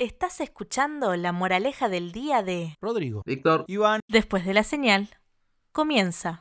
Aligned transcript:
Estás 0.00 0.40
escuchando 0.40 1.16
la 1.16 1.32
moraleja 1.32 1.88
del 1.88 2.12
día 2.12 2.44
de 2.44 2.76
Rodrigo. 2.80 3.24
Víctor. 3.26 3.64
Iván. 3.66 3.98
Después 4.06 4.46
de 4.46 4.54
la 4.54 4.62
señal, 4.62 5.08
comienza. 5.72 6.38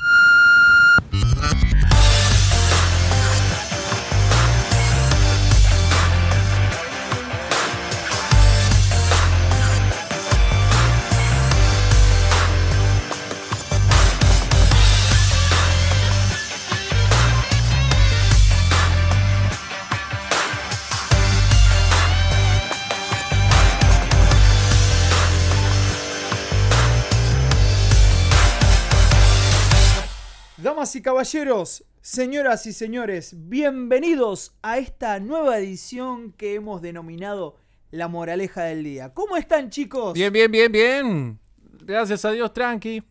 Damas 30.57 30.95
y 30.95 31.01
caballeros, 31.01 31.83
señoras 32.01 32.65
y 32.65 32.73
señores, 32.73 33.35
bienvenidos 33.47 34.53
a 34.63 34.79
esta 34.79 35.19
nueva 35.19 35.59
edición 35.59 36.31
que 36.31 36.55
hemos 36.55 36.81
denominado 36.81 37.57
La 37.91 38.07
Moraleja 38.07 38.63
del 38.63 38.83
Día. 38.83 39.13
¿Cómo 39.13 39.37
están 39.37 39.69
chicos? 39.69 40.13
Bien, 40.13 40.33
bien, 40.33 40.51
bien, 40.51 40.71
bien. 40.71 41.39
Gracias 41.85 42.25
a 42.25 42.31
Dios, 42.31 42.51
tranqui. 42.53 43.03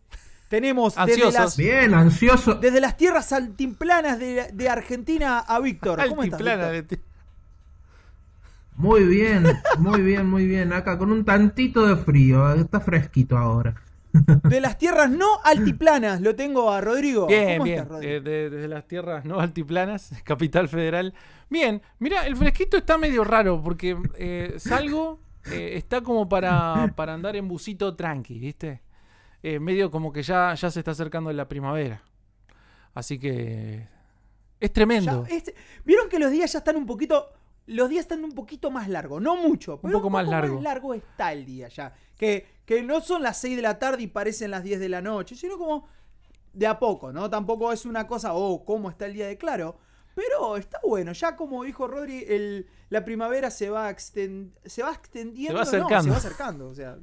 Tenemos 0.49 0.95
desde 0.95 1.13
Ansiosos. 1.13 1.35
las, 1.35 1.57
Bien, 1.57 1.95
ansioso. 1.95 2.55
desde 2.55 2.81
las 2.81 2.97
tierras 2.97 3.33
altiplanas 3.33 4.19
de, 4.19 4.51
de 4.53 4.69
Argentina 4.69 5.39
a 5.41 5.61
Víctor. 5.61 6.01
¿Cómo 6.09 6.23
estás, 6.25 6.41
Víctor? 6.73 6.99
Muy 8.77 9.05
bien, 9.05 9.45
muy 9.79 10.03
bien, 10.03 10.27
muy 10.29 10.47
bien. 10.47 10.73
Acá 10.73 10.99
con 10.99 11.11
un 11.11 11.25
tantito 11.25 11.87
de 11.87 11.97
frío. 11.97 12.53
Está 12.55 12.81
fresquito 12.81 13.37
ahora. 13.39 13.75
De 14.45 14.61
las 14.61 14.79
tierras 14.79 15.11
no 15.11 15.41
altiplanas, 15.45 16.21
lo 16.21 16.35
tengo 16.37 16.71
a 16.71 16.81
Rodrigo. 16.81 17.27
Bien, 17.27 17.55
¿Cómo 17.59 17.65
bien. 17.65 17.79
estás, 17.79 17.89
Rodrigo? 17.89 18.13
Eh, 18.13 18.21
de- 18.21 18.51
desde 18.51 18.69
las 18.69 18.87
tierras 18.87 19.25
no 19.25 19.41
altiplanas, 19.41 20.11
Capital 20.25 20.69
Federal. 20.69 21.15
Bien, 21.51 21.83
mira, 21.99 22.27
el 22.27 22.37
fresquito 22.37 22.77
está 22.77 22.99
medio 22.99 23.25
raro 23.25 23.63
porque 23.63 23.97
eh, 24.17 24.55
salgo, 24.59 25.21
eh, 25.51 25.73
está 25.75 26.01
como 26.01 26.29
para, 26.29 26.93
para 26.97 27.15
andar 27.15 27.37
en 27.37 27.49
busito 27.49 27.95
tranqui, 27.95 28.39
¿viste? 28.39 28.83
Medio 29.61 29.93
como 29.93 30.13
que 30.13 30.25
ya, 30.25 30.55
ya 30.55 30.71
se 30.73 30.81
está 30.81 30.91
acercando 30.91 31.33
la 31.33 31.47
primavera. 31.47 32.03
Así 32.95 33.17
que 33.17 33.87
es 34.59 34.73
tremendo. 34.73 35.25
Ya, 35.29 35.37
Vieron 35.85 36.09
que 36.09 36.19
los 36.19 36.33
días 36.33 36.51
ya 36.53 36.59
están 36.59 36.75
un 36.77 36.85
poquito. 36.85 37.29
Los 37.67 37.89
días 37.89 38.03
están 38.03 38.25
un 38.25 38.33
poquito 38.33 38.73
más 38.73 38.89
largos, 38.89 39.23
no 39.23 39.37
mucho, 39.37 39.79
pero 39.81 39.99
poco 39.99 40.11
más 40.11 40.27
largo. 40.27 40.55
más 40.57 40.65
largo 40.65 40.95
está 40.95 41.33
el 41.33 41.45
día 41.45 41.69
ya. 41.69 41.93
Que, 42.17 42.45
que 42.67 42.83
no 42.83 43.01
son 43.01 43.23
las 43.23 43.39
6 43.39 43.57
de 43.57 43.63
la 43.63 43.79
tarde 43.79 44.03
y 44.03 44.07
parecen 44.09 44.51
las 44.51 44.63
10 44.63 44.81
de 44.81 44.89
la 44.89 45.01
noche, 45.01 45.37
sino 45.37 45.57
como 45.57 45.89
de 46.53 46.67
a 46.67 46.79
poco, 46.79 47.13
¿no? 47.13 47.31
Tampoco 47.31 47.73
es 47.73 47.87
una 47.87 48.07
cosa, 48.07 48.35
oh, 48.35 48.65
cómo 48.65 48.91
está 48.91 49.07
el 49.07 49.15
día 49.15 49.29
de 49.29 49.39
claro. 49.39 49.79
Pero 50.15 50.57
está 50.57 50.81
bueno, 50.83 51.13
ya 51.13 51.37
como 51.37 51.63
dijo 51.63 51.87
Rodri, 51.87 52.25
el, 52.27 52.67
la 52.89 53.05
primavera 53.05 53.51
se 53.51 53.71
va, 53.71 53.95
se 53.97 54.83
va 54.83 54.93
extendiendo. 54.93 55.65
Se 55.65 55.79
va 55.79 55.81
no, 55.81 55.87
acercando. 55.87 56.03
se 56.03 56.11
va 56.11 56.17
acercando, 56.17 56.69
o 56.69 56.75
sea, 56.75 56.99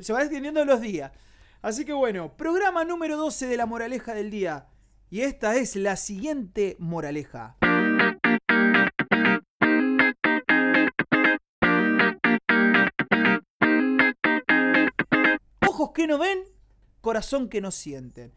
se 0.00 0.12
va 0.12 0.22
extendiendo 0.22 0.64
los 0.64 0.80
días. 0.80 1.12
Así 1.62 1.84
que 1.84 1.92
bueno, 1.92 2.36
programa 2.36 2.84
número 2.84 3.16
12 3.16 3.46
de 3.46 3.56
la 3.56 3.66
moraleja 3.66 4.12
del 4.12 4.30
día. 4.30 4.66
Y 5.10 5.22
esta 5.22 5.56
es 5.56 5.74
la 5.76 5.96
siguiente 5.96 6.76
moraleja. 6.78 7.56
Que 15.98 16.06
no 16.06 16.16
ven, 16.16 16.44
corazón 17.00 17.48
que 17.48 17.60
no 17.60 17.72
sienten. 17.72 18.32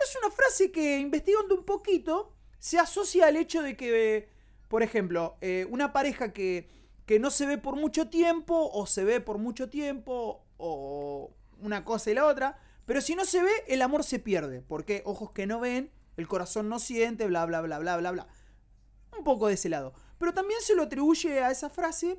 Es 0.00 0.16
una 0.20 0.34
frase 0.34 0.72
que, 0.72 0.98
investigando 0.98 1.54
un 1.54 1.64
poquito, 1.64 2.34
se 2.58 2.80
asocia 2.80 3.28
al 3.28 3.36
hecho 3.36 3.62
de 3.62 3.76
que, 3.76 4.28
por 4.66 4.82
ejemplo, 4.82 5.36
eh, 5.40 5.64
una 5.70 5.92
pareja 5.92 6.32
que, 6.32 6.68
que 7.06 7.20
no 7.20 7.30
se 7.30 7.46
ve 7.46 7.56
por 7.56 7.76
mucho 7.76 8.08
tiempo, 8.08 8.68
o 8.72 8.86
se 8.86 9.04
ve 9.04 9.20
por 9.20 9.38
mucho 9.38 9.70
tiempo, 9.70 10.44
o 10.56 11.32
una 11.60 11.84
cosa 11.84 12.10
y 12.10 12.14
la 12.14 12.26
otra, 12.26 12.58
pero 12.84 13.00
si 13.00 13.14
no 13.14 13.24
se 13.24 13.44
ve, 13.44 13.52
el 13.68 13.82
amor 13.82 14.02
se 14.02 14.18
pierde, 14.18 14.60
porque 14.60 15.02
ojos 15.06 15.30
que 15.30 15.46
no 15.46 15.60
ven, 15.60 15.92
el 16.16 16.26
corazón 16.26 16.68
no 16.68 16.80
siente, 16.80 17.28
bla, 17.28 17.46
bla, 17.46 17.60
bla, 17.60 17.78
bla, 17.78 17.96
bla, 17.96 18.10
bla. 18.10 18.26
Un 19.16 19.22
poco 19.22 19.46
de 19.46 19.54
ese 19.54 19.68
lado. 19.68 19.94
Pero 20.18 20.34
también 20.34 20.60
se 20.62 20.74
lo 20.74 20.82
atribuye 20.82 21.44
a 21.44 21.52
esa 21.52 21.70
frase 21.70 22.18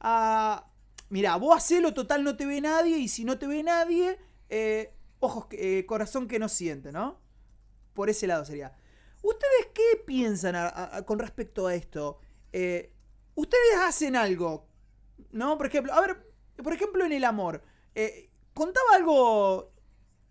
a... 0.00 0.66
Mira, 1.10 1.36
vos 1.36 1.54
hacelo, 1.54 1.92
total 1.92 2.24
no 2.24 2.38
te 2.38 2.46
ve 2.46 2.62
nadie, 2.62 2.96
y 2.96 3.08
si 3.08 3.24
no 3.24 3.36
te 3.36 3.46
ve 3.46 3.62
nadie, 3.62 4.16
eh, 4.50 4.92
ojos, 5.20 5.46
que- 5.46 5.78
eh, 5.78 5.86
corazón 5.86 6.26
que 6.28 6.38
no 6.38 6.48
siente, 6.48 6.92
¿no? 6.92 7.18
Por 7.94 8.10
ese 8.10 8.26
lado 8.26 8.44
sería. 8.44 8.72
¿Ustedes 9.22 9.68
qué 9.74 10.02
piensan 10.06 10.54
a- 10.56 10.68
a- 10.68 10.96
a- 10.98 11.06
con 11.06 11.18
respecto 11.18 11.66
a 11.66 11.74
esto? 11.74 12.18
Eh, 12.52 12.92
Ustedes 13.36 13.76
hacen 13.86 14.16
algo, 14.16 14.66
¿no? 15.30 15.56
Por 15.56 15.66
ejemplo, 15.66 15.92
a 15.94 16.00
ver, 16.00 16.18
por 16.62 16.72
ejemplo 16.74 17.04
en 17.06 17.12
el 17.12 17.24
amor. 17.24 17.62
eh, 17.94 18.28
contaba 18.54 18.86
algo, 18.94 19.72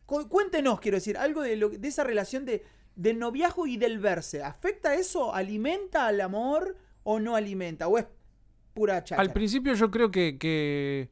cu- 0.06 0.28
cuéntenos, 0.30 0.80
quiero 0.80 0.97
decir, 0.97 1.18
algo 1.18 1.41
de, 1.41 1.56
lo- 1.56 1.69
de 1.69 1.88
esa 1.88 2.03
relación 2.03 2.46
de, 2.46 2.63
del 2.96 3.18
noviazgo 3.19 3.66
y 3.68 3.78
del 3.78 4.00
verse. 4.00 4.44
¿Afecta 4.44 4.94
eso? 4.96 5.34
¿Alimenta 5.34 6.06
al 6.07 6.22
amor 6.22 6.78
o 7.03 7.19
no 7.19 7.36
alimenta? 7.36 7.88
¿O 7.88 7.97
es 7.97 8.06
pura 8.74 9.03
cháchara? 9.03 9.22
Al 9.22 9.34
principio 9.34 9.74
yo 9.74 9.90
creo 9.91 10.12
que, 10.12 10.38
que, 10.38 11.09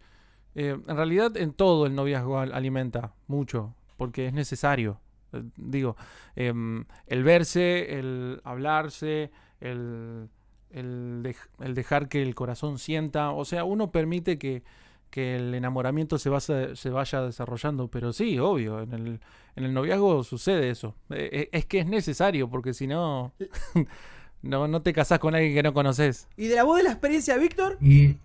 eh, 0.57 0.77
en 0.87 0.95
realidad 0.97 1.37
en 1.37 1.53
todo 1.53 1.85
el 1.85 1.95
noviazgo 1.95 2.39
al- 2.39 2.51
alimenta 2.53 3.13
mucho, 3.27 3.73
porque 3.95 4.25
es 4.27 4.33
necesario. 4.33 4.99
Eh, 5.33 5.43
digo, 5.55 5.95
em, 6.35 6.83
el 7.05 7.23
verse, 7.23 7.97
el 7.99 8.41
hablarse, 8.43 9.31
el, 9.61 10.29
el, 10.71 11.21
dej- 11.23 11.49
el 11.59 11.73
dejar 11.75 12.09
que 12.09 12.21
el 12.21 12.33
corazón 12.35 12.79
sienta, 12.79 13.31
o 13.31 13.45
sea, 13.45 13.63
uno 13.63 13.91
permite 13.91 14.37
que, 14.37 14.63
que 15.09 15.35
el 15.37 15.53
enamoramiento 15.53 16.17
se, 16.17 16.29
vaya- 16.29 16.75
se 16.75 16.89
vaya 16.89 17.21
desarrollando, 17.21 17.87
pero 17.87 18.11
sí, 18.11 18.37
obvio, 18.39 18.81
en 18.81 18.93
el, 18.93 19.19
en 19.55 19.63
el 19.63 19.73
noviazgo 19.73 20.23
sucede 20.23 20.69
eso. 20.69 20.95
Eh, 21.11 21.29
eh, 21.31 21.49
es 21.51 21.65
que 21.65 21.79
es 21.79 21.85
necesario, 21.87 22.49
porque 22.49 22.73
si 22.73 22.87
no, 22.87 23.31
no, 24.41 24.67
no 24.67 24.81
te 24.81 24.93
casás 24.93 25.19
con 25.19 25.35
alguien 25.35 25.53
que 25.53 25.63
no 25.63 25.73
conoces. 25.73 26.27
¿Y 26.37 26.47
de 26.47 26.55
la 26.55 26.63
voz 26.63 26.77
de 26.77 26.83
la 26.83 26.91
experiencia, 26.91 27.37
Víctor? 27.37 27.77
Y. 27.81 28.17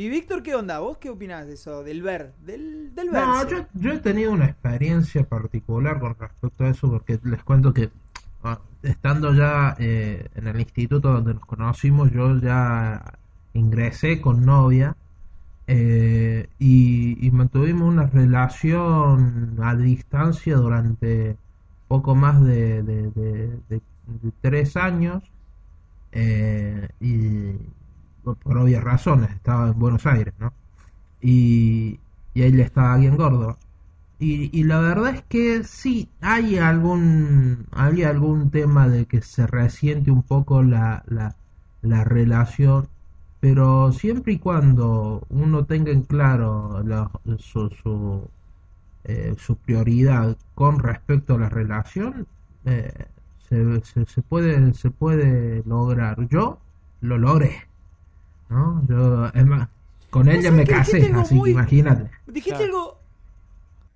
¿Y 0.00 0.08
Víctor 0.08 0.42
qué 0.42 0.54
onda? 0.54 0.78
¿Vos 0.78 0.96
qué 0.96 1.10
opinás 1.10 1.46
de 1.46 1.52
eso? 1.52 1.84
Del 1.84 2.00
ver, 2.00 2.32
del, 2.46 2.94
del 2.94 3.10
No, 3.10 3.46
yo, 3.46 3.66
yo 3.74 3.92
he 3.92 3.98
tenido 3.98 4.32
una 4.32 4.46
experiencia 4.46 5.24
particular 5.24 6.00
con 6.00 6.14
respecto 6.18 6.64
a 6.64 6.70
eso, 6.70 6.88
porque 6.90 7.20
les 7.22 7.42
cuento 7.44 7.74
que 7.74 7.90
ah, 8.42 8.58
estando 8.82 9.34
ya 9.34 9.76
eh, 9.78 10.26
en 10.34 10.46
el 10.46 10.58
instituto 10.58 11.12
donde 11.12 11.34
nos 11.34 11.44
conocimos, 11.44 12.10
yo 12.12 12.38
ya 12.38 13.02
ingresé 13.52 14.22
con 14.22 14.46
novia 14.46 14.96
eh, 15.66 16.48
y, 16.58 17.26
y 17.26 17.30
mantuvimos 17.30 17.86
una 17.86 18.06
relación 18.06 19.56
a 19.62 19.74
distancia 19.76 20.56
durante 20.56 21.36
poco 21.88 22.14
más 22.14 22.42
de, 22.42 22.82
de- 22.82 23.10
de- 23.10 23.60
de- 23.68 23.82
de 24.06 24.32
tres 24.40 24.76
años 24.78 25.22
eh, 26.12 26.88
y 27.00 27.52
por 28.22 28.58
obvias 28.58 28.84
razones, 28.84 29.30
estaba 29.32 29.68
en 29.70 29.78
Buenos 29.78 30.06
Aires, 30.06 30.34
¿no? 30.38 30.52
Y, 31.20 32.00
y 32.34 32.42
ella 32.42 32.64
estaba 32.64 32.94
aquí 32.94 33.06
en 33.06 33.16
Córdoba. 33.16 33.58
Y, 34.18 34.50
y 34.58 34.64
la 34.64 34.80
verdad 34.80 35.14
es 35.16 35.24
que 35.24 35.64
sí, 35.64 36.10
hay 36.20 36.58
algún, 36.58 37.66
hay 37.72 38.02
algún 38.04 38.50
tema 38.50 38.88
de 38.88 39.06
que 39.06 39.22
se 39.22 39.46
resiente 39.46 40.10
un 40.10 40.22
poco 40.24 40.62
la, 40.62 41.04
la, 41.08 41.36
la 41.82 42.04
relación, 42.04 42.88
pero 43.40 43.92
siempre 43.92 44.34
y 44.34 44.38
cuando 44.40 45.26
uno 45.30 45.66
tenga 45.66 45.92
en 45.92 46.02
claro 46.04 46.82
la- 46.84 47.10
su, 47.38 47.70
su, 47.70 48.30
eh, 49.04 49.34
su 49.38 49.56
prioridad 49.58 50.36
con 50.54 50.78
respecto 50.80 51.34
a 51.34 51.38
la 51.38 51.48
relación, 51.48 52.28
eh, 52.64 52.92
se, 53.38 53.82
se, 53.84 54.06
se 54.06 54.22
puede, 54.22 54.74
se 54.74 54.90
puede 54.90 55.62
lograr. 55.64 56.28
Yo 56.28 56.62
lo 57.00 57.18
logré, 57.18 57.69
¿no? 58.50 58.82
Yo, 58.88 59.26
es 59.28 59.46
más, 59.46 59.68
con 60.10 60.26
sabés 60.26 60.52
me 60.52 60.66
casé, 60.66 61.12
así 61.14 61.34
muy- 61.34 61.50
que 61.50 61.50
imagínate. 61.52 62.10
Dijiste 62.26 62.58
Claro. 62.58 62.64
algo. 62.64 63.00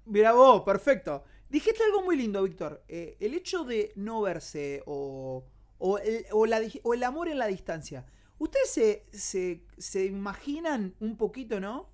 Mira 0.07 0.33
vos, 0.33 0.63
perfecto. 0.63 1.25
Dijiste 1.51 1.83
algo 1.85 2.03
muy 2.03 2.17
lindo, 2.17 2.43
Víctor. 2.43 2.83
Eh, 2.89 3.17
el 3.21 3.35
hecho 3.35 3.65
de 3.65 3.93
no 3.97 4.21
verse 4.23 4.83
o, 4.87 5.45
o, 5.79 5.99
el, 5.99 6.27
o 6.33 6.47
la 6.47 6.61
di- 6.61 6.81
o 6.83 6.95
el 6.95 7.03
amor 7.05 7.29
en 7.29 7.39
la 7.39 7.47
distancia. 7.47 8.07
¿Ustedes 8.39 8.71
se, 8.71 9.07
se, 9.13 9.65
se 9.79 10.05
imaginan 10.07 10.95
un 11.01 11.17
poquito, 11.17 11.61
no? 11.61 11.89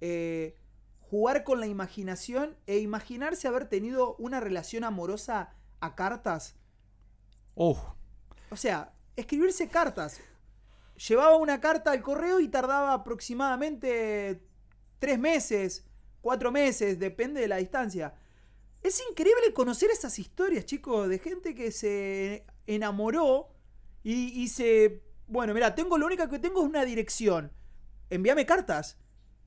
Eh, 0.00 0.56
jugar 1.00 1.44
con 1.44 1.60
la 1.60 1.66
imaginación 1.66 2.56
e 2.66 2.78
imaginarse 2.78 3.48
haber 3.48 3.68
tenido 3.68 4.14
una 4.16 4.40
relación 4.40 4.84
amorosa 4.84 5.54
a 5.80 5.94
cartas. 5.94 6.56
Uf, 7.54 7.78
O 8.50 8.56
sea, 8.56 8.92
escribirse 9.16 9.68
cartas. 9.68 10.20
Llevaba 10.96 11.36
una 11.36 11.60
carta 11.60 11.92
al 11.92 12.02
correo 12.02 12.40
y 12.40 12.48
tardaba 12.48 12.92
aproximadamente 12.92 14.42
tres 14.98 15.18
meses, 15.18 15.86
cuatro 16.20 16.50
meses, 16.50 16.98
depende 16.98 17.40
de 17.40 17.48
la 17.48 17.56
distancia. 17.56 18.14
Es 18.82 19.02
increíble 19.10 19.52
conocer 19.54 19.90
esas 19.90 20.18
historias, 20.18 20.66
chicos, 20.66 21.08
de 21.08 21.18
gente 21.18 21.54
que 21.54 21.70
se 21.70 22.46
enamoró 22.66 23.48
y, 24.02 24.42
y 24.42 24.48
se... 24.48 25.02
Bueno, 25.26 25.54
mira, 25.54 25.74
tengo 25.74 25.96
lo 25.96 26.06
único 26.06 26.28
que 26.28 26.38
tengo 26.38 26.60
es 26.60 26.68
una 26.68 26.84
dirección. 26.84 27.50
Envíame 28.10 28.46
cartas. 28.46 28.98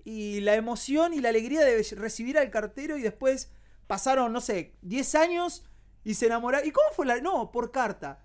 Y 0.03 0.39
la 0.39 0.55
emoción 0.55 1.13
y 1.13 1.19
la 1.19 1.29
alegría 1.29 1.63
de 1.65 1.83
recibir 1.95 2.37
al 2.37 2.49
cartero 2.49 2.97
y 2.97 3.01
después 3.01 3.51
pasaron, 3.87 4.31
no 4.33 4.41
sé, 4.41 4.75
10 4.81 5.15
años 5.15 5.65
y 6.03 6.13
se 6.13 6.27
enamoraron. 6.27 6.67
¿Y 6.67 6.71
cómo 6.71 6.87
fue 6.95 7.05
la.? 7.05 7.19
No, 7.19 7.51
por 7.51 7.71
carta. 7.71 8.23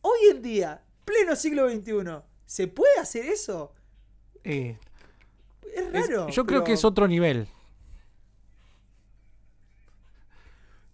Hoy 0.00 0.18
en 0.30 0.42
día, 0.42 0.82
pleno 1.04 1.36
siglo 1.36 1.68
XXI, 1.68 2.22
¿se 2.46 2.68
puede 2.68 2.98
hacer 2.98 3.26
eso? 3.26 3.72
Eh, 4.44 4.78
Es 5.74 5.82
es- 5.86 5.92
raro. 6.08 6.28
yo 6.28 6.44
creo 6.46 6.60
pero- 6.60 6.64
que 6.64 6.72
es 6.72 6.84
otro 6.84 7.06
nivel. 7.08 7.48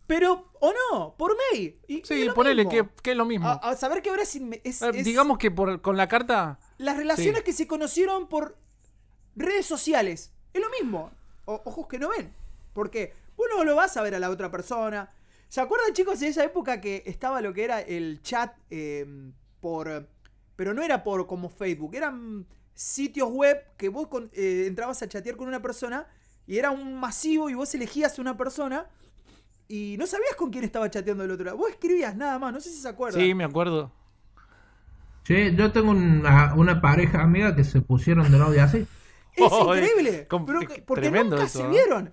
Pero, 0.07 0.51
o 0.61 0.73
no, 0.73 1.15
por 1.19 1.37
mail. 1.53 1.77
Y- 1.87 1.99
y 1.99 2.03
Sí, 2.05 2.25
lo 2.25 2.33
ponele 2.35 2.67
que, 2.67 2.89
que 3.03 3.11
es 3.11 3.17
lo 3.17 3.27
mismo. 3.27 3.47
A, 3.47 3.53
a 3.57 3.77
saber 3.77 4.01
que 4.01 4.09
ahora 4.09 4.23
es, 4.23 4.35
inme- 4.41 4.61
es- 4.65 4.81
es- 4.81 5.05
Digamos 5.05 5.37
que 5.37 5.51
por, 5.51 5.83
con 5.83 5.97
la 5.99 6.09
carta. 6.09 6.59
las 6.79 6.97
relaciones 6.97 7.39
sí. 7.41 7.45
que 7.45 7.53
se 7.53 7.67
conocieron 7.67 8.27
por 8.29 8.57
redes 9.37 9.67
sociales. 9.67 10.33
Es 10.55 10.63
lo 10.63 10.71
mismo. 10.71 11.11
O- 11.45 11.61
ojos 11.67 11.87
que 11.89 11.99
no 11.99 12.09
ven. 12.09 12.33
Porque 12.73 13.13
vos 13.37 13.47
no 13.55 13.65
lo 13.65 13.77
vas 13.77 13.97
a 13.99 14.03
ver 14.03 14.15
a 14.15 14.19
la 14.19 14.31
otra 14.31 14.51
persona. 14.51 15.13
¿Se 15.49 15.61
acuerdan, 15.61 15.93
chicos, 15.93 16.21
de 16.21 16.29
esa 16.29 16.43
época 16.43 16.81
que 16.81 17.03
estaba 17.05 17.43
lo 17.43 17.53
que 17.53 17.65
era 17.65 17.81
el 17.83 18.21
chat 18.23 18.57
eh, 18.71 19.07
por. 19.61 20.09
Pero 20.57 20.75
no 20.75 20.83
era 20.83 21.05
por 21.05 21.27
como 21.27 21.49
Facebook, 21.49 21.95
eran 21.95 22.47
sitios 22.75 23.29
web 23.31 23.59
que 23.77 23.89
vos 23.89 24.09
con- 24.09 24.31
eh, 24.33 24.65
entrabas 24.67 25.03
a 25.03 25.09
chatear 25.09 25.37
con 25.37 25.49
una 25.49 25.61
persona 25.63 26.07
y 26.47 26.59
era 26.59 26.71
un 26.71 26.99
masivo 26.99 27.51
y 27.51 27.55
vos 27.55 27.73
elegías 27.75 28.19
una 28.19 28.37
persona 28.37 28.87
y 29.69 29.97
no 29.99 30.07
sabías 30.07 30.35
con 30.37 30.51
quién 30.51 30.65
estaba 30.65 30.91
chateando 30.91 31.23
del 31.25 31.33
otro 31.33 31.45
lado. 31.47 31.59
Vos 31.59 31.71
escribías 31.71 32.17
nada 32.17 32.39
más, 32.39 32.53
no 32.53 32.61
sé 32.61 32.71
si 32.71 32.81
se 32.81 32.89
acuerdan. 32.89 33.21
Sí, 33.21 33.35
me 33.35 33.45
acuerdo. 33.45 33.93
Che, 35.25 35.55
yo 35.55 35.71
tengo 35.73 35.91
una, 35.91 36.55
una 36.55 36.81
pareja 36.81 37.23
amiga 37.23 37.55
que 37.55 37.65
se 37.65 37.81
pusieron 37.83 38.31
de 38.33 38.39
novia 38.39 38.65
así. 38.65 38.79
Es 39.35 39.47
Oh, 39.53 39.75
increíble. 39.75 40.27
pero 40.47 40.63
eh, 40.63 40.67
que- 40.67 40.83
porque 40.83 41.11
nunca 41.11 41.45
eso, 41.45 41.59
se 41.59 41.65
¿no? 41.65 41.71
vieron. 41.71 42.13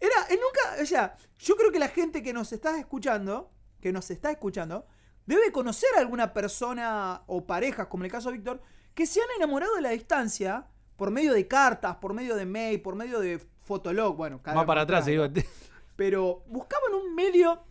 Era, 0.00 0.26
eh, 0.28 0.38
nunca, 0.42 0.82
o 0.82 0.86
sea, 0.86 1.16
yo 1.38 1.54
creo 1.56 1.70
que 1.70 1.78
la 1.78 1.88
gente 1.88 2.22
que 2.22 2.32
nos 2.32 2.52
está 2.52 2.78
escuchando, 2.78 3.50
que 3.80 3.92
nos 3.92 4.10
está 4.10 4.32
escuchando, 4.32 4.86
debe 5.26 5.52
conocer 5.52 5.90
a 5.96 6.00
alguna 6.00 6.32
persona 6.32 7.22
o 7.26 7.46
parejas, 7.46 7.86
como 7.86 8.04
en 8.04 8.06
el 8.06 8.12
caso 8.12 8.30
de 8.30 8.36
Víctor, 8.36 8.62
que 8.94 9.06
se 9.06 9.20
han 9.20 9.28
enamorado 9.36 9.74
de 9.76 9.82
la 9.82 9.90
distancia 9.90 10.66
por 10.96 11.10
medio 11.10 11.32
de 11.32 11.48
cartas, 11.48 11.96
por 11.96 12.14
medio 12.14 12.36
de 12.36 12.46
mail, 12.46 12.80
por 12.80 12.94
medio 12.94 13.20
de 13.20 13.40
fotolog, 13.62 14.16
bueno, 14.16 14.42
cada 14.42 14.56
Más 14.56 14.66
para 14.66 14.82
atrás, 14.82 15.06
digo. 15.06 15.26
Pero 15.96 16.44
buscaban 16.46 16.94
un 16.94 17.14
medio, 17.14 17.64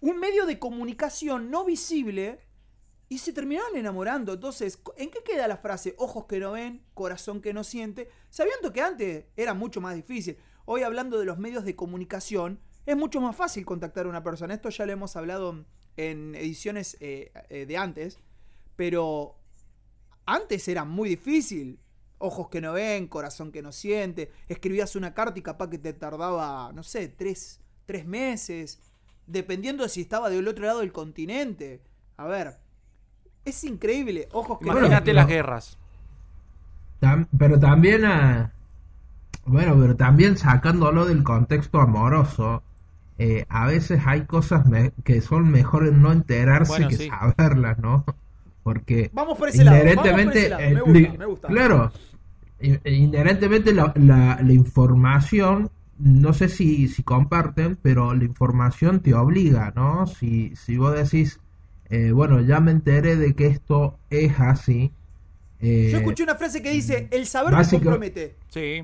un 0.00 0.18
medio 0.18 0.46
de 0.46 0.58
comunicación 0.58 1.50
no 1.50 1.64
visible 1.64 2.40
y 3.08 3.18
se 3.18 3.32
terminaron 3.32 3.76
enamorando. 3.76 4.32
Entonces, 4.32 4.80
¿en 4.96 5.10
qué 5.10 5.22
queda 5.22 5.46
la 5.48 5.58
frase 5.58 5.94
ojos 5.98 6.26
que 6.26 6.38
no 6.38 6.52
ven, 6.52 6.84
corazón 6.94 7.40
que 7.40 7.52
no 7.52 7.64
siente? 7.64 8.08
Sabiendo 8.30 8.72
que 8.72 8.80
antes 8.80 9.26
era 9.36 9.54
mucho 9.54 9.80
más 9.80 9.94
difícil. 9.94 10.38
Hoy 10.64 10.82
hablando 10.82 11.18
de 11.18 11.24
los 11.24 11.38
medios 11.38 11.64
de 11.64 11.76
comunicación, 11.76 12.60
es 12.86 12.96
mucho 12.96 13.20
más 13.20 13.36
fácil 13.36 13.64
contactar 13.64 14.06
a 14.06 14.08
una 14.08 14.22
persona. 14.22 14.54
Esto 14.54 14.70
ya 14.70 14.86
lo 14.86 14.92
hemos 14.92 15.14
hablado 15.16 15.64
en 15.96 16.34
ediciones 16.34 16.96
eh, 17.00 17.32
eh, 17.50 17.66
de 17.66 17.76
antes. 17.76 18.18
Pero 18.76 19.36
antes 20.26 20.68
era 20.68 20.84
muy 20.84 21.08
difícil. 21.10 21.78
Ojos 22.18 22.48
que 22.48 22.60
no 22.60 22.72
ven, 22.74 23.08
corazón 23.08 23.50
que 23.52 23.62
no 23.62 23.72
siente. 23.72 24.30
Escribías 24.48 24.94
una 24.96 25.12
carta 25.14 25.38
y 25.38 25.42
capaz 25.42 25.68
que 25.70 25.78
te 25.78 25.92
tardaba, 25.92 26.72
no 26.72 26.82
sé, 26.84 27.08
tres, 27.08 27.60
tres 27.86 28.06
meses. 28.06 28.80
Dependiendo 29.26 29.82
de 29.84 29.88
si 29.88 30.02
estaba 30.02 30.30
del 30.30 30.48
otro 30.48 30.64
lado 30.66 30.80
del 30.80 30.92
continente. 30.92 31.82
A 32.16 32.26
ver. 32.26 32.58
Es 33.44 33.64
increíble. 33.64 34.28
Ojos 34.32 34.60
que 34.60 34.72
no 34.72 34.82
ven. 34.82 34.92
Imagínate 34.92 35.12
Bueno, 35.12 35.14
las 35.14 35.26
no. 35.26 35.28
guerras. 35.28 35.78
Tam- 37.00 37.28
pero 37.38 37.58
también, 37.58 38.04
ah, 38.04 38.52
bueno, 39.44 39.76
pero 39.80 39.96
también 39.96 40.36
sacándolo 40.38 41.06
del 41.06 41.24
contexto 41.24 41.80
amoroso, 41.80 42.62
eh, 43.18 43.44
a 43.48 43.66
veces 43.66 44.00
hay 44.06 44.22
cosas 44.26 44.66
me- 44.66 44.92
que 45.04 45.20
son 45.20 45.50
mejores 45.50 45.92
no 45.92 46.12
enterarse 46.12 46.72
Bueno, 46.72 46.88
que 46.88 46.96
sí. 46.96 47.08
saberlas, 47.08 47.78
¿no? 47.78 48.04
Porque 48.62 49.10
Vamos 49.12 49.36
por 49.38 49.48
ese 49.48 49.64
lado. 49.64 49.76
Vamos 49.78 49.94
por 49.94 50.06
inherentemente, 50.06 50.40
ese 50.40 50.48
lado. 50.50 50.62
Me 50.62 50.80
gusta, 51.02 51.18
me 51.18 51.26
gusta. 51.26 51.48
claro, 51.48 51.92
i- 52.60 52.78
inherentemente 52.84 53.72
la, 53.74 53.92
la- 53.96 54.38
la 54.42 54.52
información, 54.52 55.70
no 55.98 56.32
sé 56.32 56.48
si, 56.48 56.88
si 56.88 57.02
comparten, 57.02 57.76
pero 57.80 58.14
la 58.14 58.24
información 58.24 59.00
te 59.00 59.14
obliga, 59.14 59.72
¿no? 59.76 60.06
Si, 60.06 60.54
si 60.56 60.76
vos 60.76 60.94
decís, 60.94 61.38
eh, 61.90 62.12
bueno, 62.12 62.40
ya 62.40 62.60
me 62.60 62.70
enteré 62.70 63.16
de 63.16 63.34
que 63.34 63.46
esto 63.46 63.98
es 64.10 64.38
así. 64.40 64.90
eh, 65.60 65.88
Yo 65.92 65.98
escuché 65.98 66.22
una 66.22 66.36
frase 66.36 66.62
que 66.62 66.70
dice, 66.70 67.08
el 67.10 67.26
saber 67.26 67.54
te 67.66 67.70
compromete. 67.76 68.36
Sí. 68.48 68.82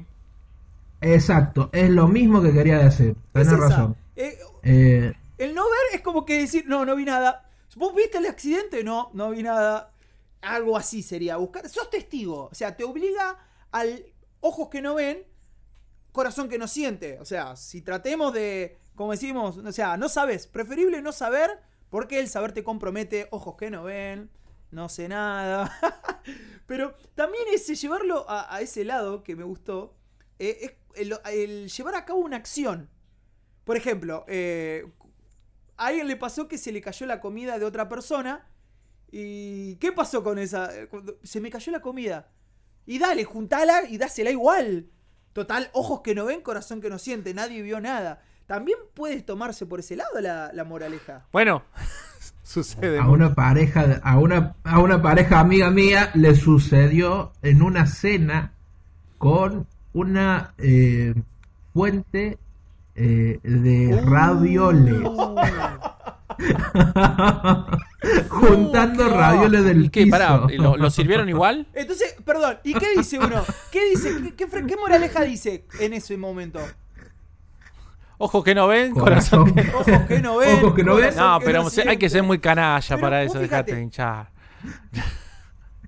Exacto, 1.01 1.71
es 1.73 1.91
lo 1.91 2.09
mismo 2.09 2.43
que 2.43 2.53
quería 2.53 2.79
decir. 2.79 3.11
Es 3.11 3.17
Tenés 3.33 3.49
esa. 3.53 3.57
razón. 3.57 3.97
Eh, 4.19 4.39
Eh, 4.63 5.15
el 5.39 5.55
no 5.55 5.65
ver 5.65 5.81
es 5.95 6.01
como 6.03 6.25
que 6.25 6.41
decir, 6.41 6.65
no, 6.67 6.85
no 6.85 6.97
vi 6.97 7.05
nada. 7.05 7.49
¿Vos 7.77 7.95
viste 7.95 8.19
el 8.19 8.27
accidente? 8.27 8.83
No, 8.85 9.11
no 9.15 9.31
vi 9.31 9.43
nada. 9.43 9.95
Algo 10.43 10.77
así 10.77 11.03
sería 11.03 11.37
buscar. 11.37 11.69
Sos 11.69 11.91
testigo. 11.91 12.49
O 12.51 12.55
sea, 12.55 12.77
te 12.77 12.85
obliga 12.85 13.39
al 13.71 14.05
ojos 14.41 14.69
que 14.69 14.83
no 14.83 14.95
ven, 14.95 15.25
corazón 16.13 16.49
que 16.49 16.59
no 16.59 16.69
siente. 16.69 17.19
O 17.21 17.25
sea, 17.25 17.57
si 17.57 17.83
tratemos 17.83 18.33
de, 18.33 18.79
como 18.95 19.13
decimos, 19.13 19.59
o 19.59 19.73
sea, 19.73 19.97
no 19.97 20.09
sabes. 20.09 20.47
Preferible 20.47 21.03
no 21.03 21.13
saber, 21.13 21.61
porque 21.91 22.21
el 22.21 22.29
saber 22.29 22.53
te 22.53 22.65
compromete. 22.65 23.29
Ojos 23.31 23.57
que 23.57 23.71
no 23.71 23.85
ven, 23.85 24.31
no 24.71 24.89
sé 24.89 25.09
nada. 25.09 25.73
Pero 26.67 26.95
también 27.15 27.45
ese 27.53 27.75
llevarlo 27.77 28.29
a, 28.29 28.55
a 28.55 28.61
ese 28.61 28.85
lado 28.85 29.23
que 29.25 29.37
me 29.37 29.45
gustó, 29.45 29.97
eh, 30.39 30.59
es 30.63 30.73
el, 31.01 31.15
el 31.33 31.69
llevar 31.71 31.95
a 31.97 32.05
cabo 32.05 32.21
una 32.21 32.37
acción. 32.37 32.91
Por 33.69 33.77
ejemplo, 33.77 34.25
eh, 34.29 34.87
a 35.77 35.89
alguien 35.89 36.09
le 36.09 36.17
pasó 36.17 36.49
que 36.49 36.57
se 36.57 36.73
le 36.73 36.81
cayó 36.81 37.05
la 37.05 37.21
comida 37.21 37.59
de 37.59 37.67
otra 37.67 37.87
persona. 37.87 38.47
¿Y 39.13 39.77
qué 39.77 39.93
pasó 39.93 40.25
con 40.25 40.39
esa? 40.39 40.75
Eh, 40.75 40.89
se 41.23 41.39
me 41.39 41.51
cayó 41.51 41.71
la 41.71 41.83
comida. 41.83 42.31
Y 42.87 42.99
dale, 42.99 43.25
juntala 43.25 43.83
y 43.87 43.99
dásela 43.99 44.31
igual. 44.31 44.87
Total, 45.35 45.69
ojos 45.75 46.01
que 46.01 46.15
no 46.15 46.25
ven, 46.25 46.41
corazón 46.41 46.81
que 46.81 46.89
no 46.89 46.99
siente, 46.99 47.35
nadie 47.35 47.61
vio 47.61 47.79
nada. 47.79 48.23
También 48.47 48.79
puedes 48.95 49.27
tomarse 49.27 49.67
por 49.67 49.81
ese 49.81 49.97
lado 49.97 50.19
la, 50.19 50.51
la 50.55 50.65
moraleja. 50.65 51.27
Bueno, 51.31 51.63
sucede. 52.43 52.99
a 52.99 53.03
mucho. 53.03 53.13
una 53.13 53.35
pareja, 53.35 54.01
a 54.03 54.19
una, 54.19 54.57
a 54.65 54.81
una 54.81 55.03
pareja 55.03 55.41
amiga 55.41 55.69
mía 55.69 56.11
le 56.15 56.35
sucedió 56.37 57.33
en 57.43 57.61
una 57.61 57.87
cena 57.87 58.55
con 59.19 59.67
una 59.93 60.55
eh, 60.57 61.13
fuente 61.75 62.39
eh, 62.99 63.41
de 63.43 64.03
ravioles. 64.05 65.03
Juntando 68.29 69.05
Uh, 69.05 69.09
qué 69.09 69.15
ravioles 69.15 69.65
del 69.65 69.85
¿Y 69.87 69.89
qué? 69.89 70.05
piso. 70.05 70.11
Pará, 70.13 70.41
¿lo, 70.57 70.77
lo 70.77 70.91
sirvieron 70.91 71.29
igual? 71.29 71.67
Entonces, 71.75 72.15
perdón, 72.25 72.59
¿y 72.65 72.75
qué 72.75 72.87
dice 72.97 73.19
uno? 73.19 73.45
¿Qué 73.73 73.91
dice? 73.91 74.35
¿Qué, 74.37 74.47
qué 74.47 74.77
moraleja 74.77 75.23
dice 75.23 75.67
en 75.81 75.93
ese 75.95 76.17
momento? 76.17 76.61
Ojos 78.19 78.43
que 78.43 78.55
no 78.55 78.67
ven, 78.67 78.95
corazón, 78.95 79.51
Corazón. 79.51 79.85
que... 79.85 79.93
Ojos 79.93 80.07
que 80.09 80.21
no 80.21 80.39
ven. 80.39 80.59
Ojos 80.59 80.75
que 80.75 80.85
no 80.85 80.97
ven. 80.97 81.15
No, 81.17 81.39
que 81.39 81.47
pero 81.47 81.63
no 81.63 81.71
hay 81.87 81.97
que 81.97 82.11
ser 82.11 82.25
muy 82.25 82.41
canalla 82.41 82.89
Pero 82.89 83.01
para 83.01 83.23
eso, 83.23 83.39
dejate 83.39 83.77
de 83.77 83.83
hinchar. 83.83 84.31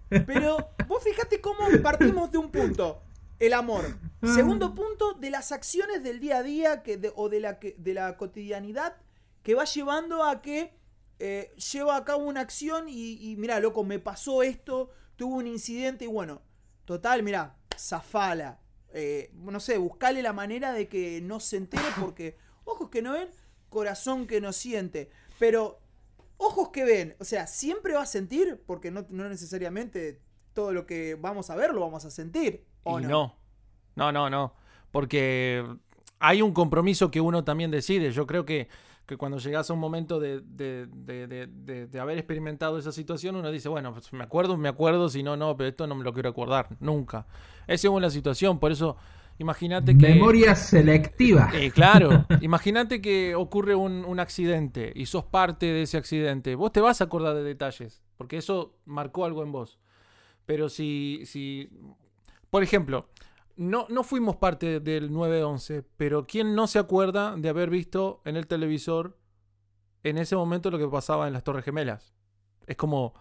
Pero 0.08 0.70
vos 0.86 1.02
fíjate 1.02 1.40
cómo 1.40 1.64
partimos 1.82 2.30
de 2.30 2.38
un 2.38 2.50
punto. 2.50 3.02
El 3.40 3.54
amor. 3.54 3.84
Segundo 4.22 4.74
punto, 4.74 5.14
de 5.14 5.30
las 5.30 5.50
acciones 5.50 6.02
del 6.02 6.20
día 6.20 6.38
a 6.38 6.42
día 6.42 6.82
que 6.82 6.96
de- 6.98 7.12
o 7.16 7.28
de 7.28 7.40
la, 7.40 7.58
que- 7.58 7.74
de 7.78 7.94
la 7.94 8.16
cotidianidad 8.16 8.96
que 9.42 9.54
va 9.54 9.64
llevando 9.64 10.22
a 10.24 10.42
que 10.42 10.78
eh, 11.18 11.52
lleva 11.72 11.96
a 11.96 12.04
cabo 12.04 12.24
una 12.24 12.40
acción 12.40 12.88
y, 12.88 13.14
y 13.30 13.36
mira, 13.36 13.58
loco, 13.60 13.82
me 13.84 13.98
pasó 13.98 14.42
esto, 14.42 14.90
tuve 15.16 15.34
un 15.36 15.46
incidente 15.46 16.04
y 16.04 16.08
bueno, 16.08 16.42
total, 16.84 17.22
mira, 17.22 17.56
zafala. 17.76 18.60
Eh, 18.92 19.30
no 19.34 19.60
sé, 19.60 19.76
buscale 19.78 20.22
la 20.22 20.32
manera 20.32 20.72
de 20.72 20.88
que 20.88 21.20
no 21.22 21.38
se 21.40 21.56
entere 21.58 21.84
porque 22.00 22.36
ojos 22.64 22.88
que 22.90 23.02
no 23.02 23.12
ven, 23.12 23.28
corazón 23.68 24.26
que 24.26 24.40
no 24.40 24.52
siente. 24.52 25.10
Pero 25.38 25.80
ojos 26.38 26.70
que 26.70 26.84
ven, 26.84 27.16
o 27.20 27.24
sea, 27.24 27.46
siempre 27.46 27.94
va 27.94 28.02
a 28.02 28.06
sentir, 28.06 28.62
porque 28.66 28.90
no, 28.90 29.06
no 29.10 29.28
necesariamente 29.28 30.20
todo 30.54 30.72
lo 30.72 30.86
que 30.86 31.14
vamos 31.14 31.50
a 31.50 31.54
ver 31.56 31.72
lo 31.74 31.80
vamos 31.80 32.04
a 32.04 32.10
sentir. 32.10 32.64
¿O 32.84 32.98
Y 32.98 33.02
no? 33.02 33.08
no. 33.08 33.36
No, 33.96 34.12
no, 34.12 34.30
no. 34.30 34.54
Porque 34.90 35.64
hay 36.18 36.42
un 36.42 36.52
compromiso 36.52 37.10
que 37.10 37.20
uno 37.20 37.44
también 37.44 37.70
decide. 37.70 38.12
Yo 38.12 38.26
creo 38.26 38.44
que, 38.44 38.68
que 39.06 39.16
cuando 39.16 39.38
llegas 39.38 39.68
a 39.68 39.72
un 39.74 39.80
momento 39.80 40.20
de, 40.20 40.40
de- 40.40 40.86
de- 40.86 41.26
de- 41.26 41.46
de- 41.46 41.86
de 41.86 42.00
haber 42.00 42.18
experimentado 42.18 42.78
esa 42.78 42.92
situación, 42.92 43.36
uno 43.36 43.50
dice, 43.50 43.68
bueno, 43.68 43.92
pues 43.92 44.12
me 44.12 44.24
acuerdo, 44.24 44.56
me 44.56 44.68
acuerdo, 44.68 45.08
si 45.08 45.22
no, 45.22 45.36
no, 45.36 45.56
pero 45.56 45.68
esto 45.68 45.86
no 45.86 45.94
me 45.94 46.04
lo 46.04 46.12
quiero 46.14 46.28
acordar, 46.30 46.68
nunca. 46.80 47.26
Esa 47.66 47.88
es 47.88 47.92
una 47.92 48.10
situación, 48.10 48.58
por 48.58 48.72
eso 48.72 48.96
imagínate 49.38 49.96
que... 49.98 50.08
Memoria 50.14 50.54
selectiva. 50.54 51.50
Eh, 51.54 51.70
claro, 51.70 52.26
imagínate 52.40 53.00
que 53.00 53.34
ocurre 53.34 53.74
un, 53.74 54.04
un 54.04 54.20
accidente 54.20 54.92
y 54.94 55.06
sos 55.06 55.24
parte 55.24 55.66
de 55.66 55.82
ese 55.82 55.96
accidente. 55.98 56.54
Vos 56.54 56.72
te 56.72 56.80
vas 56.80 57.00
a 57.00 57.04
acordar 57.04 57.34
de 57.34 57.42
detalles, 57.42 58.02
porque 58.16 58.36
eso 58.38 58.76
marcó 58.86 59.24
algo 59.24 59.42
en 59.42 59.52
vos. 59.52 59.78
Pero 60.46 60.68
si, 60.68 61.22
si 61.26 61.70
por 62.50 62.62
ejemplo, 62.62 63.08
no, 63.56 63.86
no 63.88 64.02
fuimos 64.02 64.36
parte 64.36 64.80
del 64.80 65.10
9-11, 65.10 65.84
pero 65.96 66.26
¿quién 66.26 66.54
no 66.54 66.66
se 66.66 66.78
acuerda 66.78 67.36
de 67.36 67.48
haber 67.48 67.70
visto 67.70 68.22
en 68.24 68.36
el 68.36 68.46
televisor 68.46 69.18
en 70.02 70.18
ese 70.18 70.36
momento 70.36 70.70
lo 70.70 70.78
que 70.78 70.88
pasaba 70.88 71.26
en 71.26 71.32
las 71.32 71.44
Torres 71.44 71.64
Gemelas? 71.64 72.14
Es 72.66 72.76
como, 72.76 73.14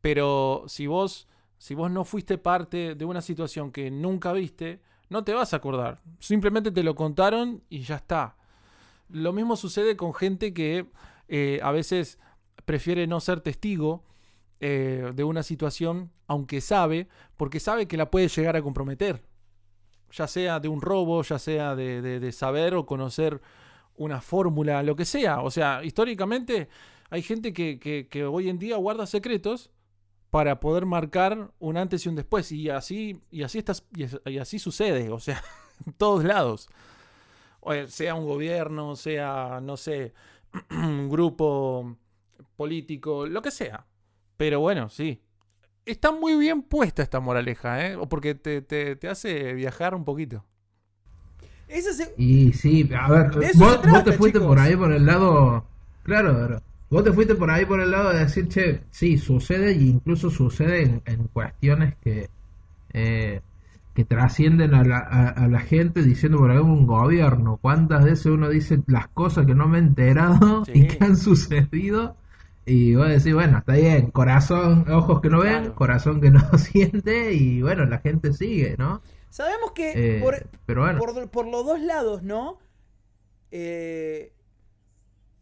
pero 0.00 0.64
si 0.66 0.86
vos, 0.86 1.28
si 1.58 1.74
vos 1.74 1.90
no 1.90 2.04
fuiste 2.04 2.38
parte 2.38 2.94
de 2.94 3.04
una 3.04 3.22
situación 3.22 3.70
que 3.70 3.90
nunca 3.90 4.32
viste, 4.32 4.80
no 5.08 5.24
te 5.24 5.34
vas 5.34 5.52
a 5.52 5.58
acordar. 5.58 6.00
Simplemente 6.18 6.70
te 6.70 6.82
lo 6.82 6.94
contaron 6.94 7.62
y 7.68 7.80
ya 7.80 7.96
está. 7.96 8.36
Lo 9.10 9.32
mismo 9.32 9.56
sucede 9.56 9.96
con 9.96 10.14
gente 10.14 10.54
que 10.54 10.90
eh, 11.28 11.60
a 11.62 11.70
veces 11.70 12.18
prefiere 12.64 13.06
no 13.06 13.20
ser 13.20 13.40
testigo 13.40 14.04
eh, 14.66 15.12
de 15.14 15.24
una 15.24 15.42
situación, 15.42 16.10
aunque 16.26 16.62
sabe, 16.62 17.06
porque 17.36 17.60
sabe 17.60 17.86
que 17.86 17.98
la 17.98 18.10
puede 18.10 18.28
llegar 18.28 18.56
a 18.56 18.62
comprometer. 18.62 19.22
Ya 20.10 20.26
sea 20.26 20.58
de 20.58 20.68
un 20.68 20.80
robo, 20.80 21.22
ya 21.22 21.38
sea 21.38 21.76
de, 21.76 22.32
saber 22.32 22.74
o 22.74 22.86
conocer 22.86 23.42
una 23.94 24.22
fórmula, 24.22 24.82
lo 24.82 24.96
que 24.96 25.04
sea. 25.04 25.42
O 25.42 25.50
sea, 25.50 25.84
históricamente 25.84 26.70
hay 27.10 27.20
gente 27.20 27.52
que, 27.52 27.78
que- 27.78 28.24
hoy 28.24 28.48
en 28.48 28.58
día 28.58 28.76
guarda 28.78 29.06
secretos 29.06 29.70
para 30.30 30.60
poder 30.60 30.86
marcar 30.86 31.52
un 31.58 31.76
antes 31.76 32.06
y 32.06 32.08
un 32.08 32.14
después. 32.16 32.50
Y 32.50 32.70
así, 32.70 33.20
y 33.30 33.42
así, 33.42 33.62
y 34.24 34.38
así 34.38 34.58
sucede, 34.58 35.10
o 35.10 35.20
sea, 35.20 35.42
en 35.86 35.92
todos 35.92 36.24
lados. 36.24 36.70
O, 37.60 37.74
eh, 37.74 37.86
sea 37.88 38.14
un 38.14 38.24
gobierno, 38.24 38.96
sea, 38.96 39.60
no 39.62 39.76
sé, 39.76 40.14
un 40.70 41.10
grupo 41.10 41.98
político, 42.56 43.26
lo 43.26 43.42
que 43.42 43.50
sea. 43.50 43.86
Pero 44.36 44.60
bueno, 44.60 44.88
sí. 44.88 45.20
Está 45.86 46.12
muy 46.12 46.36
bien 46.38 46.62
puesta 46.62 47.02
esta 47.02 47.20
moraleja, 47.20 47.86
¿eh? 47.86 47.96
O 47.96 48.08
Porque 48.08 48.34
te, 48.34 48.62
te- 48.62 48.96
te 48.96 49.08
hace 49.08 49.52
viajar 49.54 49.94
un 49.94 50.04
poquito. 50.04 50.44
Ese 51.68 51.92
se- 51.94 52.14
Y 52.16 52.52
sí, 52.52 52.88
a 52.98 53.10
ver, 53.10 53.30
eso 53.42 53.58
vos, 53.58 53.80
vos 53.90 54.04
te 54.04 54.12
fuiste 54.12 54.38
chicos. 54.38 54.48
por 54.48 54.58
ahí 54.58 54.76
por 54.76 54.92
el 54.92 55.04
lado, 55.06 55.64
claro, 56.02 56.34
pero 56.34 56.62
vos 56.90 57.04
te 57.04 57.12
fuiste 57.12 57.34
por 57.34 57.50
ahí 57.50 57.64
por 57.66 57.80
el 57.80 57.90
lado 57.90 58.12
de 58.12 58.20
decir, 58.20 58.48
che, 58.48 58.80
sí, 58.90 59.18
sucede 59.18 59.72
y 59.72 59.88
incluso 59.88 60.30
sucede 60.30 60.82
en, 60.82 61.02
en 61.06 61.24
cuestiones 61.28 61.94
que 62.02 62.28
eh, 62.92 63.40
que 63.94 64.04
trascienden 64.04 64.74
a 64.74 64.82
la, 64.84 64.98
a, 64.98 65.28
a 65.28 65.48
la 65.48 65.60
gente 65.60 66.02
diciendo 66.02 66.38
por 66.38 66.50
ahí 66.50 66.58
un 66.58 66.86
gobierno. 66.86 67.58
¿Cuántas 67.62 68.04
veces 68.04 68.26
uno 68.26 68.48
dice 68.48 68.80
las 68.88 69.06
cosas 69.08 69.46
que 69.46 69.54
no 69.54 69.68
me 69.68 69.78
he 69.78 69.80
enterado 69.82 70.64
Sí. 70.64 70.72
y 70.74 70.86
que 70.88 71.04
han 71.04 71.16
sucedido? 71.16 72.16
Y 72.66 72.94
vos 72.94 73.08
decís, 73.08 73.34
bueno, 73.34 73.58
está 73.58 73.74
bien, 73.74 74.10
corazón, 74.10 74.90
ojos 74.90 75.20
que 75.20 75.28
no 75.28 75.40
ven, 75.40 75.52
Claro. 75.62 75.74
corazón 75.74 76.20
que 76.20 76.30
no 76.30 76.40
siente 76.58 77.32
y 77.34 77.60
bueno, 77.62 77.84
la 77.84 77.98
gente 77.98 78.32
sigue, 78.32 78.76
¿no? 78.78 79.02
Sabemos 79.30 79.72
que 79.72 79.98
Eh, 80.16 80.20
por, 80.20 80.46
pero 80.66 80.82
bueno. 80.82 80.98
por, 80.98 81.30
por 81.30 81.46
los 81.46 81.64
dos 81.66 81.80
lados, 81.80 82.22
¿no? 82.22 82.58
Eh, 83.50 84.32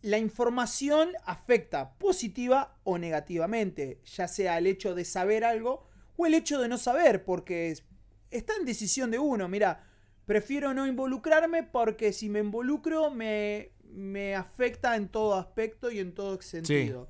la 0.03 0.19
información 0.19 1.11
afecta 1.25 1.95
positiva 1.99 2.77
o 2.85 2.99
negativamente, 2.99 4.01
ya 4.05 4.27
sea 4.27 4.59
el 4.59 4.67
hecho 4.67 4.95
de 4.95 5.05
saber 5.05 5.45
algo 5.45 5.85
o 6.17 6.27
el 6.27 6.35
hecho 6.35 6.61
de 6.61 6.69
no 6.69 6.77
saber, 6.79 7.25
porque 7.25 7.71
es- 7.71 7.85
está 8.31 8.55
en 8.59 8.65
decisión 8.65 9.11
de 9.13 9.19
uno. 9.21 9.49
Mira, 9.49 9.85
prefiero 10.27 10.75
no 10.75 10.87
involucrarme 10.87 11.63
porque 11.63 12.13
si 12.13 12.29
me 12.29 12.41
involucro 12.41 13.11
me, 13.11 13.71
me 13.95 14.35
afecta 14.35 14.97
en 14.97 15.09
todo 15.09 15.35
aspecto 15.35 15.91
y 15.91 15.99
en 16.01 16.15
todo 16.15 16.41
sentido. 16.43 17.09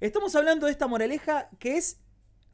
Estamos 0.00 0.34
hablando 0.36 0.66
de 0.66 0.72
esta 0.72 0.86
moraleja 0.86 1.50
que 1.58 1.76
es 1.76 2.00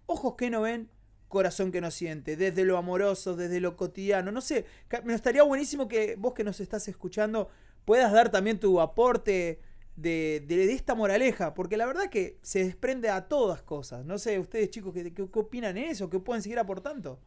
ojos 0.06 0.34
que 0.36 0.50
no 0.50 0.62
ven, 0.62 0.88
corazón 1.28 1.72
que 1.72 1.80
no 1.80 1.90
siente, 1.90 2.36
desde 2.36 2.64
lo 2.64 2.78
amoroso, 2.78 3.36
desde 3.36 3.60
lo 3.60 3.76
cotidiano. 3.76 4.32
No 4.32 4.40
sé, 4.40 4.66
me 5.04 5.14
estaría 5.14 5.42
buenísimo 5.42 5.88
que 5.88 6.16
vos 6.16 6.34
que 6.34 6.44
nos 6.44 6.60
estás 6.60 6.88
escuchando 6.88 7.48
puedas 7.84 8.12
dar 8.12 8.30
también 8.30 8.58
tu 8.60 8.80
aporte 8.80 9.60
de, 9.96 10.44
de- 10.46 10.66
de 10.66 10.72
esta 10.72 10.94
moraleja, 10.94 11.54
porque 11.54 11.76
la 11.76 11.86
verdad 11.86 12.08
que 12.10 12.38
se 12.42 12.64
desprende 12.64 13.10
a 13.10 13.28
todas 13.28 13.62
cosas. 13.62 14.04
No 14.06 14.18
sé, 14.18 14.38
ustedes 14.38 14.70
chicos, 14.70 14.94
¿qué, 14.94 15.12
qué, 15.12 15.28
qué 15.30 15.38
opinan 15.38 15.76
en 15.76 15.90
eso? 15.90 16.08
¿Qué 16.10 16.18
pueden 16.20 16.42
seguir 16.42 16.58
aportando? 16.58 17.20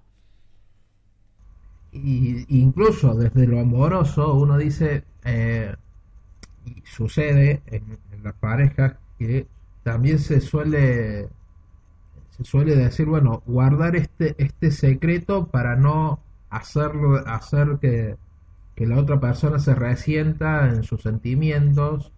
Y, 1.92 2.46
incluso 2.50 3.14
desde 3.16 3.48
lo 3.48 3.60
amoroso 3.60 4.34
uno 4.36 4.58
dice, 4.58 5.04
eh, 5.26 5.74
sucede 6.86 7.62
en, 7.68 7.84
en 8.12 8.24
las 8.24 8.36
parejas 8.36 8.96
que 9.20 9.48
también 9.84 10.20
se 10.20 10.42
suele 10.42 11.30
se 12.38 12.44
suele 12.44 12.76
decir, 12.76 13.06
bueno, 13.08 13.42
guardar 13.46 13.96
este 13.96 14.36
este 14.38 14.72
secreto 14.72 15.48
para 15.48 15.76
no 15.76 16.20
hacerlo 16.50 17.18
hacer 17.28 17.78
que, 17.82 18.16
que 18.76 18.88
la 18.88 18.98
otra 19.00 19.20
persona 19.20 19.60
se 19.60 19.76
resienta 19.76 20.70
en 20.70 20.84
sus 20.84 21.02
sentimientos 21.04 22.12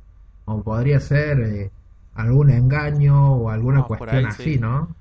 o 0.46 0.64
podría 0.64 1.00
ser 1.00 1.40
eh, 1.42 1.72
algún 2.16 2.50
engaño 2.52 3.34
o 3.36 3.50
alguna 3.50 3.82
Ah, 3.82 3.88
cuestión 3.88 4.26
ahí, 4.26 4.26
así, 4.26 4.58
sí. 4.58 4.60
¿no? 4.60 4.96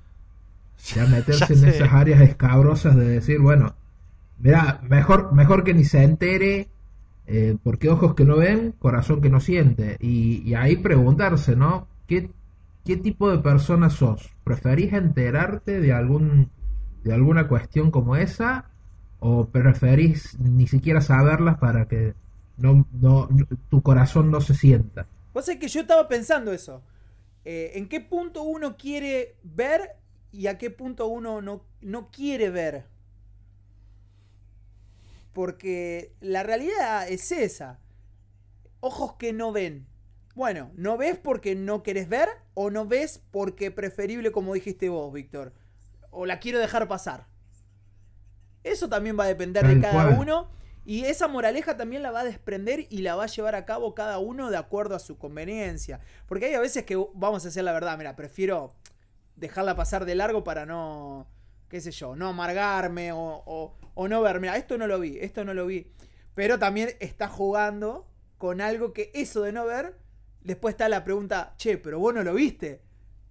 Ya 0.93 1.05
meterse 1.07 1.53
Ya 1.53 1.55
en 1.55 1.65
esas 1.65 1.93
áreas 1.93 2.21
escabrosas 2.21 2.95
de 2.95 3.07
decir, 3.07 3.39
bueno, 3.39 3.75
mira, 4.39 4.81
mejor, 4.89 5.33
mejor 5.33 5.63
que 5.63 5.73
ni 5.73 5.85
se 5.85 6.03
entere, 6.03 6.69
eh, 7.31 7.55
porque 7.63 7.89
ojos 7.89 8.15
que 8.15 8.25
no 8.25 8.37
ven, 8.37 8.73
corazón 8.79 9.21
que 9.21 9.29
no 9.29 9.39
siente. 9.39 9.97
Y, 9.99 10.55
ahí 10.55 10.77
preguntarse, 10.77 11.55
¿no? 11.55 11.87
¿Qué, 12.07 12.31
¿Qué 12.83 12.97
tipo 12.97 13.29
de 13.29 13.37
persona 13.37 13.91
sos? 13.91 14.31
¿Preferís 14.43 14.93
enterarte 14.93 15.79
de 15.79 15.93
algún 15.93 16.49
de 17.03 17.13
alguna 17.13 17.47
cuestión 17.47 17.91
como 17.91 18.15
esa? 18.15 18.65
¿O 19.19 19.45
preferís 19.45 20.39
ni 20.39 20.65
siquiera 20.65 21.01
saberlas 21.01 21.59
para 21.59 21.87
que 21.87 22.15
no, 22.57 22.87
no, 22.99 23.29
tu 23.69 23.83
corazón 23.83 24.31
no 24.31 24.41
se 24.41 24.55
sienta? 24.55 25.05
Vos 25.31 25.45
sabés 25.45 25.59
que 25.59 25.67
yo 25.67 25.81
estaba 25.81 26.07
pensando 26.07 26.51
eso. 26.51 26.81
Eh, 27.45 27.73
¿En 27.75 27.87
qué 27.87 28.01
punto 28.01 28.41
uno 28.41 28.75
quiere 28.75 29.35
ver 29.43 29.97
y 30.31 30.47
a 30.47 30.57
qué 30.57 30.71
punto 30.71 31.05
uno 31.05 31.43
no, 31.43 31.61
no 31.81 32.09
quiere 32.09 32.49
ver? 32.49 32.85
Porque 35.33 36.13
la 36.19 36.43
realidad 36.43 37.07
es 37.09 37.31
esa. 37.31 37.79
Ojos 38.79 39.13
que 39.13 39.33
no 39.33 39.51
ven. 39.51 39.87
Bueno, 40.35 40.71
¿no 40.75 40.97
ves 40.97 41.17
porque 41.17 41.55
no 41.55 41.83
querés 41.83 42.07
ver 42.07 42.29
o 42.53 42.69
no 42.69 42.85
ves 42.85 43.21
porque 43.31 43.71
preferible 43.71 44.31
como 44.31 44.53
dijiste 44.53 44.89
vos, 44.89 45.11
Víctor? 45.11 45.53
O 46.11 46.25
la 46.25 46.39
quiero 46.39 46.59
dejar 46.59 46.87
pasar. 46.87 47.27
Eso 48.63 48.89
también 48.89 49.17
va 49.19 49.25
a 49.25 49.27
depender 49.27 49.67
de 49.67 49.79
cada 49.79 50.19
uno. 50.19 50.49
Y 50.85 51.05
esa 51.05 51.27
moraleja 51.27 51.77
también 51.77 52.01
la 52.01 52.11
va 52.11 52.21
a 52.21 52.25
desprender 52.25 52.87
y 52.89 52.99
la 52.99 53.15
va 53.15 53.25
a 53.25 53.27
llevar 53.27 53.53
a 53.53 53.65
cabo 53.65 53.93
cada 53.93 54.17
uno 54.17 54.49
de 54.49 54.57
acuerdo 54.57 54.95
a 54.95 54.99
su 54.99 55.17
conveniencia. 55.17 55.99
Porque 56.25 56.45
hay 56.45 56.53
a 56.55 56.59
veces 56.59 56.83
que 56.83 56.95
vamos 57.13 57.45
a 57.45 57.49
hacer 57.49 57.63
la 57.63 57.73
verdad, 57.73 57.97
mira, 57.97 58.15
prefiero 58.15 58.73
dejarla 59.35 59.75
pasar 59.75 60.05
de 60.05 60.15
largo 60.15 60.43
para 60.43 60.65
no, 60.65 61.27
qué 61.69 61.79
sé 61.79 61.91
yo, 61.91 62.15
no 62.15 62.29
amargarme 62.29 63.11
o, 63.13 63.75
no 63.95 64.21
ver. 64.21 64.39
Mira, 64.39 64.57
esto 64.57 64.77
no 64.77 64.87
lo 64.87 64.99
vi, 64.99 65.17
esto 65.19 65.45
no 65.45 65.53
lo 65.53 65.65
vi. 65.65 65.91
Pero 66.33 66.57
también 66.57 66.89
está 66.99 67.27
jugando 67.27 68.07
con 68.37 68.61
algo 68.61 68.93
que 68.93 69.11
eso 69.13 69.41
de 69.41 69.51
no 69.51 69.65
ver, 69.65 69.97
después 70.41 70.73
está 70.73 70.89
la 70.89 71.03
pregunta, 71.03 71.53
che, 71.57 71.77
pero 71.77 71.99
vos 71.99 72.13
no 72.13 72.23
lo 72.23 72.33
viste. 72.33 72.81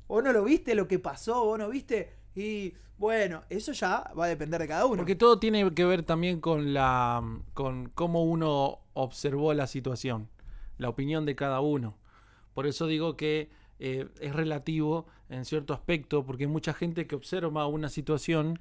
Vos 0.06 0.22
no 0.22 0.32
lo 0.32 0.44
viste 0.44 0.74
lo 0.74 0.88
que 0.88 0.98
pasó, 0.98 1.44
vos 1.44 1.58
no 1.58 1.68
viste. 1.68 2.14
Y 2.34 2.74
bueno, 2.96 3.42
eso 3.48 3.72
ya 3.72 4.10
va 4.18 4.26
a 4.26 4.28
depender 4.28 4.60
de 4.60 4.68
cada 4.68 4.86
uno. 4.86 4.98
Porque 4.98 5.14
todo 5.14 5.38
tiene 5.38 5.72
que 5.74 5.84
ver 5.84 6.02
también 6.02 6.40
con 6.40 6.72
la 6.72 7.22
con 7.54 7.88
cómo 7.90 8.24
uno 8.24 8.80
observó 8.92 9.54
la 9.54 9.66
situación, 9.66 10.28
la 10.78 10.88
opinión 10.88 11.26
de 11.26 11.36
cada 11.36 11.60
uno. 11.60 11.96
Por 12.54 12.66
eso 12.66 12.86
digo 12.86 13.16
que 13.16 13.50
eh, 13.78 14.08
es 14.20 14.34
relativo 14.34 15.06
en 15.30 15.44
cierto 15.44 15.74
aspecto, 15.74 16.24
porque 16.24 16.44
hay 16.44 16.50
mucha 16.50 16.72
gente 16.74 17.06
que 17.06 17.14
observa 17.16 17.66
una 17.66 17.88
situación 17.88 18.58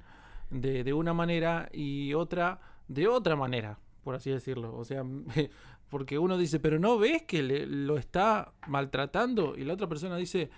de, 0.50 0.92
una 0.92 1.12
manera 1.14 1.68
y 1.72 2.14
otra 2.14 2.60
de 2.88 3.06
otra 3.06 3.36
manera, 3.36 3.78
por 4.04 4.14
así 4.14 4.30
decirlo. 4.30 4.74
O 4.76 4.84
sea, 4.84 5.04
porque 5.90 6.18
uno 6.18 6.38
dice, 6.38 6.58
pero 6.60 6.78
no 6.78 6.98
ves 6.98 7.22
que 7.22 7.42
le- 7.42 7.66
lo 7.66 7.96
está 7.98 8.52
maltratando 8.66 9.56
y 9.56 9.64
la 9.64 9.74
otra 9.74 9.88
persona 9.88 10.16
dice, 10.16 10.50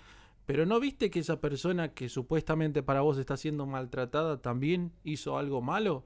pero 0.47 0.67
no 0.67 0.81
viste 0.81 1.11
que 1.11 1.21
esa 1.21 1.41
persona 1.41 1.89
que 1.95 2.09
supuestamente 2.09 2.83
para 2.83 3.01
vos 3.03 3.19
está 3.19 3.37
siendo 3.37 3.67
maltratada 3.67 4.39
también 4.43 4.93
hizo 5.05 5.39
algo 5.39 5.61
malo. 5.63 6.05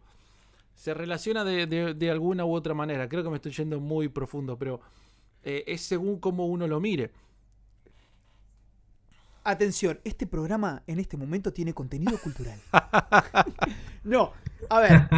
Se 0.74 0.92
relaciona 0.94 1.44
de, 1.44 1.66
de- 1.66 1.94
de 1.94 2.10
alguna 2.10 2.44
u 2.44 2.52
otra 2.54 2.74
manera. 2.74 3.08
Creo 3.08 3.22
que 3.22 3.30
me 3.30 3.36
estoy 3.36 3.52
yendo 3.52 3.80
muy 3.80 4.08
profundo, 4.08 4.58
pero 4.58 4.80
eh, 5.44 5.64
es 5.66 5.82
según 5.82 6.18
cómo 6.20 6.46
uno 6.46 6.66
lo 6.66 6.80
mire. 6.80 7.10
Atención, 9.44 10.00
este 10.04 10.26
programa 10.26 10.82
en 10.86 10.98
este 10.98 11.16
momento 11.18 11.52
tiene 11.52 11.74
contenido 11.74 12.18
cultural. 12.18 12.58
no, 14.04 14.32
a 14.70 14.80
ver. 14.80 15.08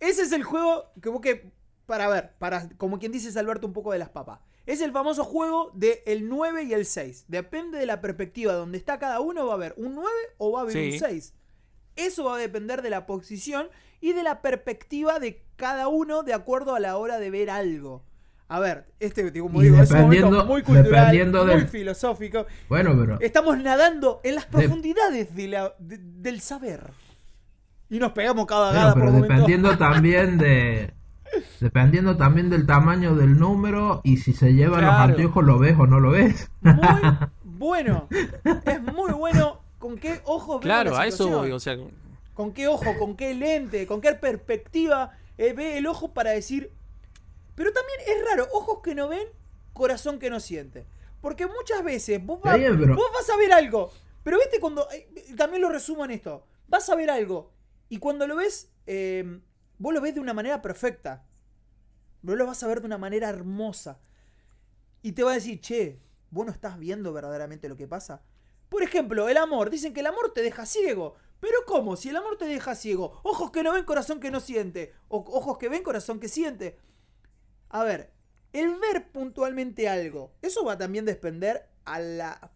Ese 0.00 0.22
es 0.22 0.32
el 0.32 0.44
juego 0.44 0.92
que 1.00 1.08
vos 1.08 1.20
que. 1.20 1.50
Para 1.86 2.08
ver, 2.08 2.32
para, 2.38 2.68
como 2.76 2.98
quien 2.98 3.12
dice 3.12 3.30
salvarte 3.32 3.66
un 3.66 3.72
poco 3.72 3.92
de 3.92 3.98
las 3.98 4.08
papas. 4.10 4.40
Es 4.66 4.80
el 4.80 4.92
famoso 4.92 5.24
juego 5.24 5.70
del 5.74 5.98
el 6.06 6.28
9 6.28 6.62
y 6.64 6.72
el 6.72 6.86
6. 6.86 7.26
Depende 7.28 7.78
de 7.78 7.84
la 7.86 8.00
perspectiva 8.00 8.54
donde 8.54 8.78
está 8.78 8.98
cada 8.98 9.20
uno, 9.20 9.46
va 9.46 9.52
a 9.52 9.56
haber 9.56 9.74
un 9.76 9.94
9 9.94 10.10
o 10.38 10.52
va 10.52 10.60
a 10.60 10.62
haber 10.62 10.72
Sí. 10.74 10.92
un 10.92 10.98
6. 10.98 11.34
Eso 11.96 12.24
va 12.24 12.36
a 12.36 12.38
depender 12.38 12.80
de 12.80 12.88
la 12.90 13.06
posición 13.06 13.68
y 14.00 14.12
de 14.14 14.22
la 14.22 14.40
perspectiva 14.42 15.18
de 15.18 15.42
cada 15.56 15.88
uno 15.88 16.22
de 16.22 16.32
acuerdo 16.34 16.74
a 16.74 16.80
la 16.80 16.96
hora 16.96 17.18
de 17.18 17.30
ver 17.30 17.50
algo. 17.50 18.02
A 18.54 18.60
ver, 18.60 18.84
este, 19.00 19.32
como 19.40 19.60
digo, 19.62 19.80
es 19.82 19.90
un 19.90 20.02
momento 20.02 20.44
muy 20.46 20.62
cultural, 20.62 21.12
muy 21.32 21.46
del- 21.46 21.68
filosófico. 21.68 22.46
Bueno, 22.68 22.94
pero 22.96 23.20
Estamos 23.20 23.58
nadando 23.58 24.20
en 24.22 24.36
las 24.36 24.44
De- 24.44 24.58
profundidades 24.58 25.34
de 25.34 25.48
la- 25.48 25.74
de- 25.80 25.98
del 25.98 26.40
saber. 26.40 26.84
Y 27.90 27.98
nos 27.98 28.12
pegamos 28.12 28.46
cada 28.46 28.66
Bueno, 28.66 28.80
gada 28.80 28.94
pero 28.94 29.06
por 29.06 29.12
momento. 29.14 29.32
dependiendo 29.34 29.76
también 29.78 30.38
de 30.38 30.92
dependiendo 31.58 32.16
también 32.16 32.48
del 32.48 32.64
tamaño 32.64 33.16
del 33.16 33.38
número 33.40 34.00
y 34.04 34.18
si 34.18 34.32
se 34.34 34.52
llevan 34.54 34.82
los 34.82 34.90
Claro. 34.94 35.02
anteojos 35.14 35.44
lo 35.44 35.58
ves 35.58 35.74
o 35.76 35.86
no 35.88 35.98
lo 35.98 36.10
ves. 36.12 36.48
Muy 36.62 36.78
bueno. 37.42 38.08
Es 38.10 38.82
muy 38.82 39.12
bueno. 39.14 39.60
¿Con 39.80 39.96
qué 39.98 40.20
ojo 40.26 40.60
ve 40.60 40.62
Claro, 40.62 40.92
la 40.92 41.00
a 41.00 41.06
eso 41.08 41.28
voy. 41.28 41.50
O 41.50 41.58
sea, 41.58 41.76
¿Con 42.34 42.52
qué 42.52 42.68
ojo? 42.68 42.84
¿Con 43.00 43.16
qué 43.16 43.34
lente? 43.34 43.86
¿Con 43.88 44.00
qué 44.00 44.12
perspectiva 44.14 45.10
eh, 45.38 45.52
ve 45.54 45.76
el 45.78 45.86
ojo 45.88 46.12
para 46.12 46.30
decir... 46.30 46.70
Pero 47.54 47.72
también 47.72 48.00
es 48.06 48.24
raro, 48.24 48.48
ojos 48.52 48.80
que 48.82 48.94
no 48.94 49.08
ven, 49.08 49.28
corazón 49.72 50.18
que 50.18 50.30
no 50.30 50.40
siente. 50.40 50.86
Porque 51.20 51.46
muchas 51.46 51.82
veces 51.84 52.24
vos, 52.24 52.40
va- 52.44 52.52
bien, 52.58 52.78
vos 52.96 53.06
vas 53.12 53.30
a 53.30 53.36
ver 53.36 53.52
algo, 53.52 53.92
pero 54.22 54.38
viste 54.38 54.60
cuando... 54.60 54.88
eh, 54.90 55.08
también 55.36 55.62
lo 55.62 55.68
resumo 55.70 56.04
en 56.04 56.10
esto. 56.10 56.46
Vas 56.68 56.88
a 56.90 56.94
ver 56.96 57.10
algo 57.10 57.52
y 57.88 57.98
cuando 57.98 58.26
lo 58.26 58.36
ves, 58.36 58.70
eh, 58.86 59.40
vos 59.78 59.94
lo 59.94 60.00
ves 60.00 60.14
de 60.14 60.20
una 60.20 60.34
manera 60.34 60.60
perfecta. 60.62 61.24
Vos 62.22 62.36
lo 62.36 62.46
vas 62.46 62.62
a 62.62 62.66
ver 62.66 62.80
de 62.80 62.86
una 62.86 62.98
manera 62.98 63.28
hermosa. 63.28 64.00
Y 65.02 65.12
te 65.12 65.22
va 65.22 65.32
a 65.32 65.34
decir, 65.34 65.60
che, 65.60 65.98
vos 66.30 66.46
no 66.46 66.52
estás 66.52 66.78
viendo 66.78 67.12
verdaderamente 67.12 67.68
lo 67.68 67.76
que 67.76 67.86
pasa. 67.86 68.22
Por 68.70 68.82
ejemplo, 68.82 69.28
el 69.28 69.36
amor. 69.36 69.68
Dicen 69.70 69.92
que 69.92 70.00
el 70.00 70.06
amor 70.06 70.32
te 70.32 70.42
deja 70.42 70.64
ciego. 70.66 71.14
Pero 71.40 71.58
¿cómo? 71.66 71.96
Si 71.96 72.08
el 72.08 72.16
amor 72.16 72.38
te 72.38 72.46
deja 72.46 72.74
ciego. 72.74 73.20
Ojos 73.22 73.50
que 73.50 73.62
no 73.62 73.72
ven, 73.74 73.84
corazón 73.84 74.20
que 74.20 74.30
no 74.30 74.40
siente. 74.40 74.94
O 75.08 75.18
ojos 75.18 75.58
que 75.58 75.68
ven, 75.68 75.82
corazón 75.82 76.18
que 76.18 76.28
siente. 76.28 76.78
A 77.74 77.82
ver, 77.82 78.10
el 78.52 78.68
ver 78.78 79.10
puntualmente 79.12 79.88
algo. 79.88 80.32
Eso 80.42 80.64
va 80.64 80.74
a 80.74 80.78
también 80.78 81.04
depender 81.04 81.66
a 81.84 81.98
la 81.98 82.50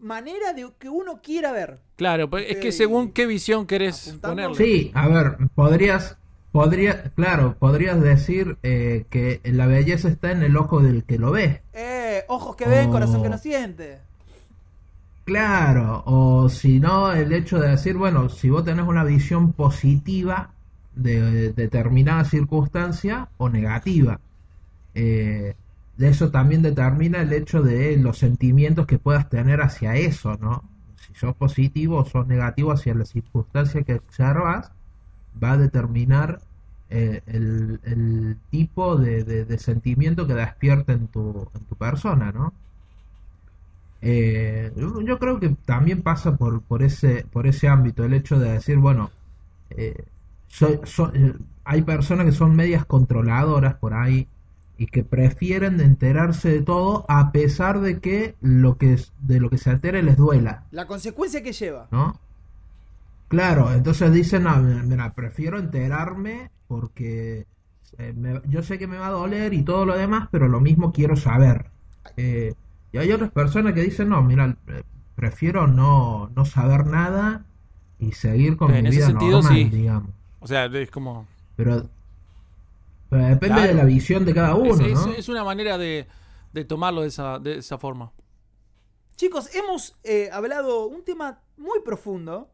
manera 0.00 0.52
de 0.52 0.70
que 0.78 0.88
uno 0.88 1.20
quiera 1.22 1.50
ver. 1.52 1.80
claro, 1.96 2.30
pues, 2.30 2.46
es 2.48 2.56
que 2.58 2.72
según 2.72 3.12
qué 3.12 3.26
visión 3.26 3.66
querés 3.66 4.08
Apuntando. 4.08 4.52
ponerle. 4.52 4.64
Sí, 4.64 4.90
a 4.94 5.08
ver, 5.08 5.36
podrías 5.54 6.16
podría 6.52 7.10
claro, 7.14 7.56
podrías 7.58 8.00
decir 8.00 8.58
eh, 8.62 9.06
que 9.10 9.40
la 9.44 9.66
belleza 9.66 10.08
está 10.08 10.32
en 10.32 10.42
el 10.42 10.56
ojo 10.56 10.80
del 10.80 11.04
que 11.04 11.18
lo 11.18 11.32
ve. 11.32 11.62
Eh, 11.72 12.24
ojos 12.28 12.56
que 12.56 12.66
ven, 12.68 12.88
Oh. 12.88 12.92
corazón 12.92 13.22
que 13.22 13.28
no 13.28 13.38
siente. 13.38 14.00
Claro, 15.24 16.02
o 16.06 16.48
si 16.48 16.80
no, 16.80 17.12
el 17.12 17.32
hecho 17.32 17.58
de 17.60 17.68
decir, 17.70 17.96
bueno, 17.96 18.28
si 18.28 18.50
vos 18.50 18.64
tenés 18.64 18.86
una 18.86 19.04
visión 19.04 19.52
positiva 19.52 20.52
de, 20.94 21.52
determinada 21.52 22.24
circunstancia 22.24 23.28
o 23.36 23.48
negativa, 23.48 24.20
eh, 24.94 25.54
eso 25.98 26.30
también 26.30 26.62
determina 26.62 27.20
el 27.22 27.32
hecho 27.32 27.62
de 27.62 27.96
los 27.98 28.18
sentimientos 28.18 28.86
que 28.86 28.98
puedas 28.98 29.28
tener 29.28 29.60
hacia 29.60 29.96
eso, 29.96 30.36
¿no? 30.36 30.70
Si 30.96 31.14
sos 31.14 31.34
positivo 31.36 31.98
o 31.98 32.04
sos 32.04 32.26
negativo 32.26 32.72
hacia 32.72 32.94
la 32.94 33.04
circunstancia 33.04 33.82
que 33.82 33.94
observas, 33.96 34.72
va 35.42 35.52
a 35.52 35.58
determinar 35.58 36.40
eh, 36.90 37.22
el, 37.26 37.80
tipo 38.50 38.96
de, 38.96 39.24
de- 39.24 39.58
sentimiento 39.58 40.26
que 40.26 40.34
despierta 40.34 40.92
en 40.92 41.08
tu, 41.08 41.50
en 41.54 41.66
tu 41.66 41.76
persona, 41.76 42.32
¿no? 42.32 42.54
Eh, 44.02 44.72
yo 45.06 45.18
creo 45.18 45.38
que 45.40 45.50
también 45.66 46.02
pasa 46.02 46.36
por, 46.36 46.62
por 46.64 46.82
ese, 46.82 47.26
por 47.30 47.46
ese 47.46 47.68
ámbito, 47.68 48.04
el 48.04 48.14
hecho 48.14 48.38
de 48.38 48.52
decir, 48.52 48.78
bueno, 48.78 49.10
eh, 49.70 49.94
soy- 50.48 50.80
soy- 50.84 51.34
hay 51.64 51.82
personas 51.82 52.26
que 52.26 52.32
son 52.32 52.56
medias 52.56 52.86
controladoras 52.86 53.76
por 53.76 53.94
ahí 53.94 54.28
y 54.80 54.86
que 54.86 55.04
prefieren 55.04 55.78
enterarse 55.80 56.48
de 56.48 56.62
todo 56.62 57.04
a 57.06 57.32
pesar 57.32 57.80
de 57.80 58.00
que 58.00 58.34
lo 58.40 58.78
que 58.78 58.94
es- 58.94 59.12
de 59.20 59.38
lo 59.38 59.50
que 59.50 59.58
se 59.58 59.70
entere 59.70 60.02
les 60.02 60.16
duela, 60.16 60.64
La 60.70 60.86
consecuencia 60.86 61.42
que 61.42 61.52
lleva. 61.52 61.86
¿no? 61.90 62.18
Claro, 63.28 63.72
entonces 63.72 64.10
dicen, 64.12 64.44
no, 64.44 64.56
mira, 64.56 64.82
mira, 64.82 65.12
prefiero 65.12 65.58
enterarme 65.58 66.50
porque 66.66 67.46
eh, 67.98 68.14
me- 68.16 68.40
yo 68.48 68.62
sé 68.62 68.78
que 68.78 68.86
me 68.86 68.96
va 68.96 69.08
a 69.08 69.10
doler 69.10 69.52
y 69.52 69.62
todo 69.62 69.84
lo 69.84 69.96
demás, 69.98 70.28
pero 70.30 70.48
lo 70.48 70.60
mismo 70.60 70.92
quiero 70.92 71.14
saber. 71.16 71.66
Eh, 72.16 72.54
y 72.92 72.98
hay 72.98 73.12
otras 73.12 73.30
personas 73.30 73.74
que 73.74 73.82
dicen, 73.82 74.08
no, 74.08 74.22
mira, 74.22 74.56
eh, 74.68 74.82
prefiero 75.14 75.66
no, 75.66 76.30
no 76.34 76.44
saber 76.46 76.86
nada 76.86 77.44
y 77.98 78.12
seguir 78.12 78.56
con 78.56 78.72
En 78.72 78.84
mi 78.84 78.88
ese 78.88 78.96
vida 78.98 79.06
sentido, 79.08 79.42
normal, 79.42 79.54
sí. 79.54 79.64
digamos. 79.68 80.10
O 80.40 80.46
sea, 80.46 80.64
es 80.64 80.90
como. 80.90 81.26
Pero, 81.56 81.86
pero 83.10 83.24
depende 83.24 83.56
Claro. 83.56 83.68
de 83.68 83.74
la 83.74 83.84
visión 83.84 84.24
de 84.24 84.32
cada 84.34 84.54
uno, 84.54 84.72
es, 84.74 84.80
es- 84.80 85.06
¿no? 85.06 85.12
es 85.12 85.28
una 85.28 85.44
manera 85.44 85.76
de, 85.76 86.06
de 86.52 86.64
tomarlo 86.64 87.02
de 87.02 87.08
esa, 87.08 87.38
de 87.38 87.56
esa 87.58 87.76
forma. 87.76 88.12
Chicos, 89.16 89.54
hemos 89.54 89.98
eh, 90.04 90.30
hablado 90.32 90.86
un 90.86 91.04
tema 91.04 91.42
muy 91.58 91.80
profundo, 91.84 92.50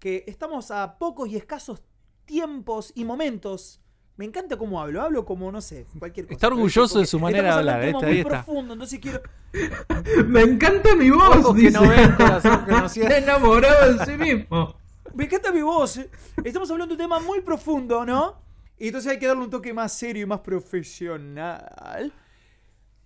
que 0.00 0.24
estamos 0.26 0.70
a 0.70 0.98
pocos 0.98 1.28
y 1.28 1.36
escasos 1.36 1.80
tiempos 2.24 2.92
y 2.96 3.04
momentos. 3.04 3.80
Me 4.16 4.24
encanta 4.24 4.56
cómo 4.56 4.80
hablo, 4.80 5.00
hablo 5.00 5.24
como, 5.24 5.52
no 5.52 5.60
sé, 5.60 5.86
cualquier 5.98 6.26
cosa. 6.26 6.34
Está 6.34 6.46
orgulloso 6.48 6.98
de 6.98 7.06
su 7.06 7.20
manera 7.20 7.44
de 7.44 7.58
hablar, 7.60 7.76
un 7.78 7.84
tema 7.86 7.98
este, 7.98 8.06
muy 8.06 8.18
está. 8.18 8.28
profundo, 8.44 8.72
entonces 8.72 8.98
quiero... 8.98 9.22
Me 10.26 10.40
encanta 10.42 10.94
mi 10.96 11.10
voz, 11.10 11.36
Ojos 11.36 11.54
que 11.54 11.60
dice. 11.62 11.72
no 11.80 11.88
ven, 11.88 12.12
corazón 12.16 12.64
que 12.66 12.72
no 12.72 12.88
siente. 12.88 13.18
Enamorado 13.18 13.94
de 13.94 14.04
sí 14.04 14.12
mismo. 14.16 14.74
Me 15.14 15.24
encanta 15.24 15.52
mi 15.52 15.62
voz. 15.62 15.96
eh. 15.98 16.10
Estamos 16.44 16.68
hablando 16.70 16.96
de 16.96 17.02
un 17.02 17.08
tema 17.08 17.20
muy 17.20 17.40
profundo, 17.42 18.04
¿no? 18.04 18.40
Y 18.78 18.86
entonces 18.88 19.10
hay 19.12 19.18
que 19.18 19.26
darle 19.26 19.44
un 19.44 19.50
toque 19.50 19.72
más 19.72 19.92
serio 19.92 20.22
y 20.22 20.26
más 20.26 20.40
profesional. 20.40 22.12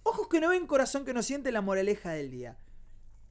Ojos 0.03 0.29
que 0.29 0.41
no 0.41 0.51
ven, 0.51 0.67
corazón 0.67 1.05
que 1.05 1.15
no 1.15 1.23
siente, 1.23 1.53
la 1.53 1.61
moraleja 1.61 2.11
del 2.13 2.31
día. 2.31 2.57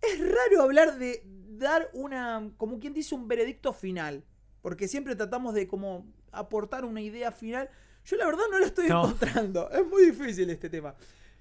Es 0.01 0.19
raro 0.19 0.63
hablar 0.63 0.97
de 0.97 1.23
dar 1.25 1.89
una, 1.93 2.51
como 2.57 2.79
quien 2.79 2.93
dice, 2.93 3.13
un 3.13 3.27
veredicto 3.27 3.73
final. 3.73 4.23
Porque 4.61 4.87
siempre 4.87 5.15
tratamos 5.15 5.53
de 5.53 5.67
como 5.67 6.05
aportar 6.31 6.85
una 6.85 7.01
idea 7.01 7.31
final. 7.31 7.69
Yo 8.05 8.15
la 8.15 8.25
verdad 8.25 8.43
no 8.49 8.57
lo 8.59 8.65
estoy 8.65 8.87
No. 8.87 9.03
encontrando. 9.05 9.69
Es 9.71 9.85
muy 9.85 10.05
difícil 10.05 10.49
este 10.49 10.69
tema. 10.69 10.95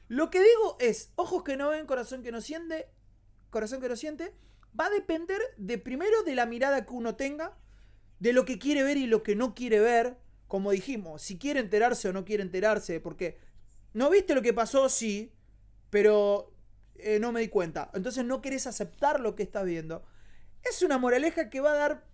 Lo 0.08 0.28
que 0.28 0.40
digo 0.40 0.76
es, 0.80 1.12
ojos 1.16 1.42
que 1.44 1.56
no 1.56 1.70
ven, 1.70 1.86
corazón 1.86 2.22
que 2.22 2.32
no 2.32 2.40
siente, 2.40 2.88
corazón 3.50 3.80
que 3.80 3.88
no 3.88 3.96
siente, 3.96 4.34
va 4.78 4.86
a 4.86 4.90
depender 4.90 5.40
de 5.56 5.78
primero 5.78 6.22
de 6.24 6.34
la 6.34 6.46
mirada 6.46 6.84
que 6.84 6.92
uno 6.92 7.14
tenga, 7.14 7.56
de 8.18 8.32
lo 8.32 8.44
que 8.44 8.58
quiere 8.58 8.82
ver 8.82 8.96
y 8.96 9.06
lo 9.06 9.22
que 9.22 9.36
no 9.36 9.54
quiere 9.54 9.78
ver. 9.80 10.16
Como 10.50 10.72
dijimos, 10.72 11.22
si 11.22 11.38
quiere 11.38 11.60
enterarse 11.60 12.08
o 12.08 12.12
no 12.12 12.24
quiere 12.24 12.42
enterarse, 12.42 12.98
porque 12.98 13.38
no 13.92 14.10
viste 14.10 14.34
lo 14.34 14.42
que 14.42 14.52
pasó, 14.52 14.88
sí, 14.88 15.32
pero 15.90 16.52
eh, 16.96 17.20
no 17.20 17.30
me 17.30 17.38
di 17.40 17.46
cuenta. 17.46 17.88
Entonces 17.94 18.24
no 18.24 18.42
querés 18.42 18.66
aceptar 18.66 19.20
lo 19.20 19.36
que 19.36 19.44
estás 19.44 19.64
viendo. 19.64 20.02
Es 20.64 20.82
una 20.82 20.98
moraleja 20.98 21.50
que 21.50 21.60
va 21.60 21.70
a 21.70 21.76
dar 21.76 22.04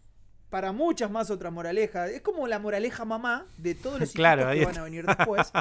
para 0.50 0.72
muchas 0.72 1.10
más 1.10 1.30
otras 1.30 1.50
moralejas. 1.50 2.10
Es 2.10 2.20
como 2.20 2.46
la 2.46 2.58
moraleja 2.58 3.06
mamá 3.06 3.46
de 3.56 3.74
todos 3.74 4.00
los 4.00 4.12
Claro, 4.12 4.52
que 4.52 4.66
van 4.66 4.76
a 4.76 4.82
venir 4.82 5.06
después. 5.06 5.50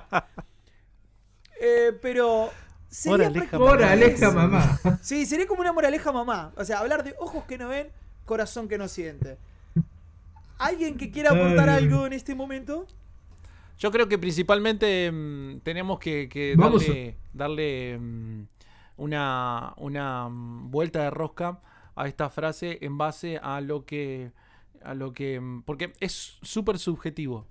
Eh, 1.57 1.97
pero 2.01 2.51
sería 2.89 3.29
Moraleja 3.29 3.57
Moraleja, 3.57 4.31
mamá. 4.31 4.79
Sí, 5.01 5.25
sería 5.25 5.47
como 5.47 5.61
una 5.61 5.71
moraleja 5.71 6.11
mamá. 6.11 6.51
O 6.57 6.65
sea, 6.65 6.79
hablar 6.79 7.05
de 7.05 7.15
ojos 7.17 7.45
que 7.45 7.57
no 7.57 7.69
ven, 7.69 7.93
corazón 8.25 8.67
que 8.67 8.77
no 8.77 8.89
siente. 8.89 9.37
¿Alguien 10.57 10.97
que 10.97 11.11
quiera 11.11 11.31
aportar 11.31 11.69
Ay. 11.69 11.83
algo 11.83 12.05
en 12.05 12.13
este 12.13 12.35
momento? 12.35 12.87
Yo 13.77 13.91
creo 13.91 14.07
que 14.07 14.17
principalmente 14.17 15.11
mm, 15.11 15.59
tenemos 15.59 15.99
que, 15.99 16.55
darle, 16.57 17.17
darle, 17.33 17.97
mm, 17.99 18.47
una, 18.97 19.73
una 19.77 20.29
mm, 20.29 20.71
vuelta 20.71 21.03
de 21.03 21.09
rosca 21.09 21.59
a 21.95 22.07
esta 22.07 22.29
frase 22.29 22.77
en 22.81 22.97
base 22.97 23.37
a 23.41 23.61
lo 23.61 23.85
que. 23.85 24.31
A 24.83 24.93
lo 24.93 25.13
que 25.13 25.41
porque 25.65 25.93
es 25.99 26.37
súper 26.43 26.77
subjetivo. 26.77 27.47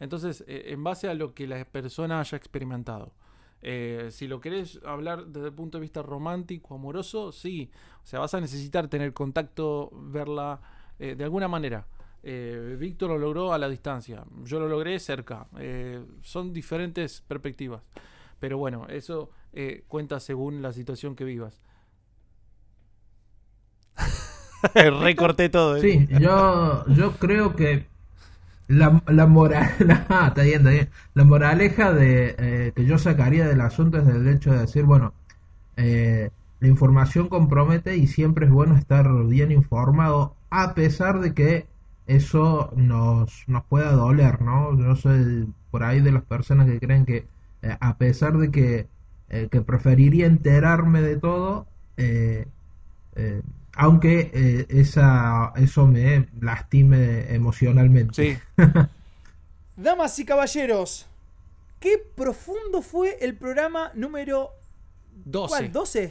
Entonces, 0.00 0.42
eh, 0.46 0.66
en 0.68 0.82
base 0.82 1.08
a 1.08 1.14
lo 1.14 1.34
que 1.34 1.46
la 1.46 1.64
persona 1.64 2.20
haya 2.20 2.36
experimentado. 2.36 3.12
Eh, 3.60 4.08
si 4.10 4.28
lo 4.28 4.40
querés 4.40 4.80
hablar 4.84 5.26
desde 5.26 5.48
el 5.48 5.52
punto 5.52 5.78
de 5.78 5.82
vista 5.82 6.02
romántico, 6.02 6.74
amoroso, 6.74 7.32
sí. 7.32 7.70
O 8.04 8.06
sea, 8.06 8.20
vas 8.20 8.32
a 8.34 8.40
necesitar 8.40 8.88
tener 8.88 9.12
contacto, 9.12 9.90
verla 9.92 10.60
eh, 10.98 11.14
de 11.14 11.24
alguna 11.24 11.48
manera. 11.48 11.86
Eh, 12.22 12.76
Víctor 12.78 13.10
lo 13.10 13.18
logró 13.18 13.52
a 13.52 13.58
la 13.58 13.68
distancia, 13.68 14.24
yo 14.44 14.58
lo 14.58 14.68
logré 14.68 14.98
cerca. 14.98 15.46
Eh, 15.58 16.02
son 16.22 16.52
diferentes 16.52 17.22
perspectivas. 17.22 17.82
Pero 18.40 18.58
bueno, 18.58 18.86
eso 18.88 19.30
eh, 19.52 19.84
cuenta 19.88 20.20
según 20.20 20.62
la 20.62 20.72
situación 20.72 21.16
que 21.16 21.24
vivas. 21.24 21.60
Recorté 24.74 25.48
todo. 25.48 25.76
¿eh? 25.76 25.80
Sí, 25.80 26.08
yo, 26.20 26.84
yo 26.88 27.12
creo 27.12 27.54
que 27.54 27.86
la, 28.68 29.02
la 29.06 29.26
moral, 29.26 29.70
ah, 30.08 30.26
está 30.28 30.42
bien, 30.42 30.58
está 30.58 30.70
bien. 30.70 30.90
La 31.14 31.24
moraleja 31.24 31.92
de 31.92 32.34
eh, 32.38 32.72
que 32.74 32.84
yo 32.84 32.98
sacaría 32.98 33.46
del 33.48 33.60
asunto 33.60 33.98
es 33.98 34.08
el 34.08 34.28
hecho 34.28 34.52
de 34.52 34.60
decir, 34.60 34.84
bueno, 34.84 35.14
eh, 35.76 36.30
la 36.60 36.68
información 36.68 37.28
compromete 37.28 37.96
y 37.96 38.06
siempre 38.06 38.46
es 38.46 38.52
bueno 38.52 38.76
estar 38.76 39.08
bien 39.26 39.52
informado, 39.52 40.34
a 40.50 40.74
pesar 40.74 41.20
de 41.20 41.34
que 41.34 41.66
eso 42.08 42.72
nos, 42.76 43.44
nos 43.46 43.64
pueda 43.64 43.92
doler, 43.92 44.42
¿no? 44.42 44.76
Yo 44.78 44.96
soy 44.96 45.46
por 45.70 45.84
ahí 45.84 46.00
de 46.00 46.12
las 46.12 46.24
personas 46.24 46.66
que 46.66 46.80
creen 46.80 47.06
que 47.06 47.26
eh, 47.62 47.76
a 47.80 47.96
pesar 47.96 48.38
de 48.38 48.50
que, 48.50 48.86
eh, 49.28 49.48
que 49.50 49.60
preferiría 49.60 50.26
enterarme 50.26 51.02
de 51.02 51.16
todo, 51.16 51.66
eh, 51.96 52.46
eh, 53.16 53.42
aunque 53.74 54.30
eh, 54.32 54.66
esa, 54.70 55.52
eso 55.56 55.86
me 55.86 56.28
lastime 56.40 57.32
emocionalmente. 57.34 58.14
Sí. 58.14 58.38
Damas 59.76 60.18
y 60.18 60.24
caballeros, 60.24 61.06
qué 61.78 62.02
profundo 62.16 62.82
fue 62.82 63.18
el 63.20 63.36
programa 63.36 63.92
número 63.94 64.50
12. 65.24 65.48
¿Cuál? 65.48 65.72
¿12? 65.72 66.10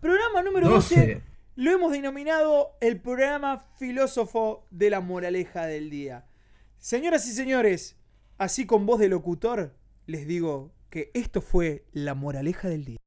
Programa 0.00 0.42
número 0.42 0.68
12. 0.68 0.94
12. 0.94 1.22
Lo 1.58 1.70
hemos 1.70 1.90
denominado 1.90 2.76
el 2.82 3.00
programa 3.00 3.64
filósofo 3.78 4.66
de 4.70 4.90
la 4.90 5.00
moraleja 5.00 5.64
del 5.64 5.88
día. 5.88 6.26
Señoras 6.76 7.26
y 7.28 7.32
señores, 7.32 7.96
así 8.36 8.66
con 8.66 8.84
voz 8.84 9.00
de 9.00 9.08
locutor, 9.08 9.74
les 10.04 10.26
digo 10.26 10.74
que 10.90 11.10
esto 11.14 11.40
fue 11.40 11.86
la 11.92 12.12
moraleja 12.12 12.68
del 12.68 12.84
día. 12.84 12.98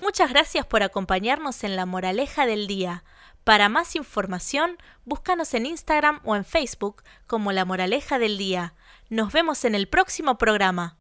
Muchas 0.00 0.30
gracias 0.30 0.64
por 0.64 0.82
acompañarnos 0.82 1.64
en 1.64 1.76
la 1.76 1.84
moraleja 1.84 2.46
del 2.46 2.66
día. 2.66 3.04
Para 3.44 3.68
más 3.68 3.94
información, 3.94 4.78
búscanos 5.04 5.52
en 5.52 5.66
Instagram 5.66 6.20
o 6.24 6.34
en 6.34 6.46
Facebook 6.46 7.02
como 7.26 7.52
La 7.52 7.66
Moraleja 7.66 8.18
del 8.18 8.38
Día. 8.38 8.74
Nos 9.10 9.34
vemos 9.34 9.66
en 9.66 9.74
el 9.74 9.86
próximo 9.86 10.38
programa. 10.38 10.96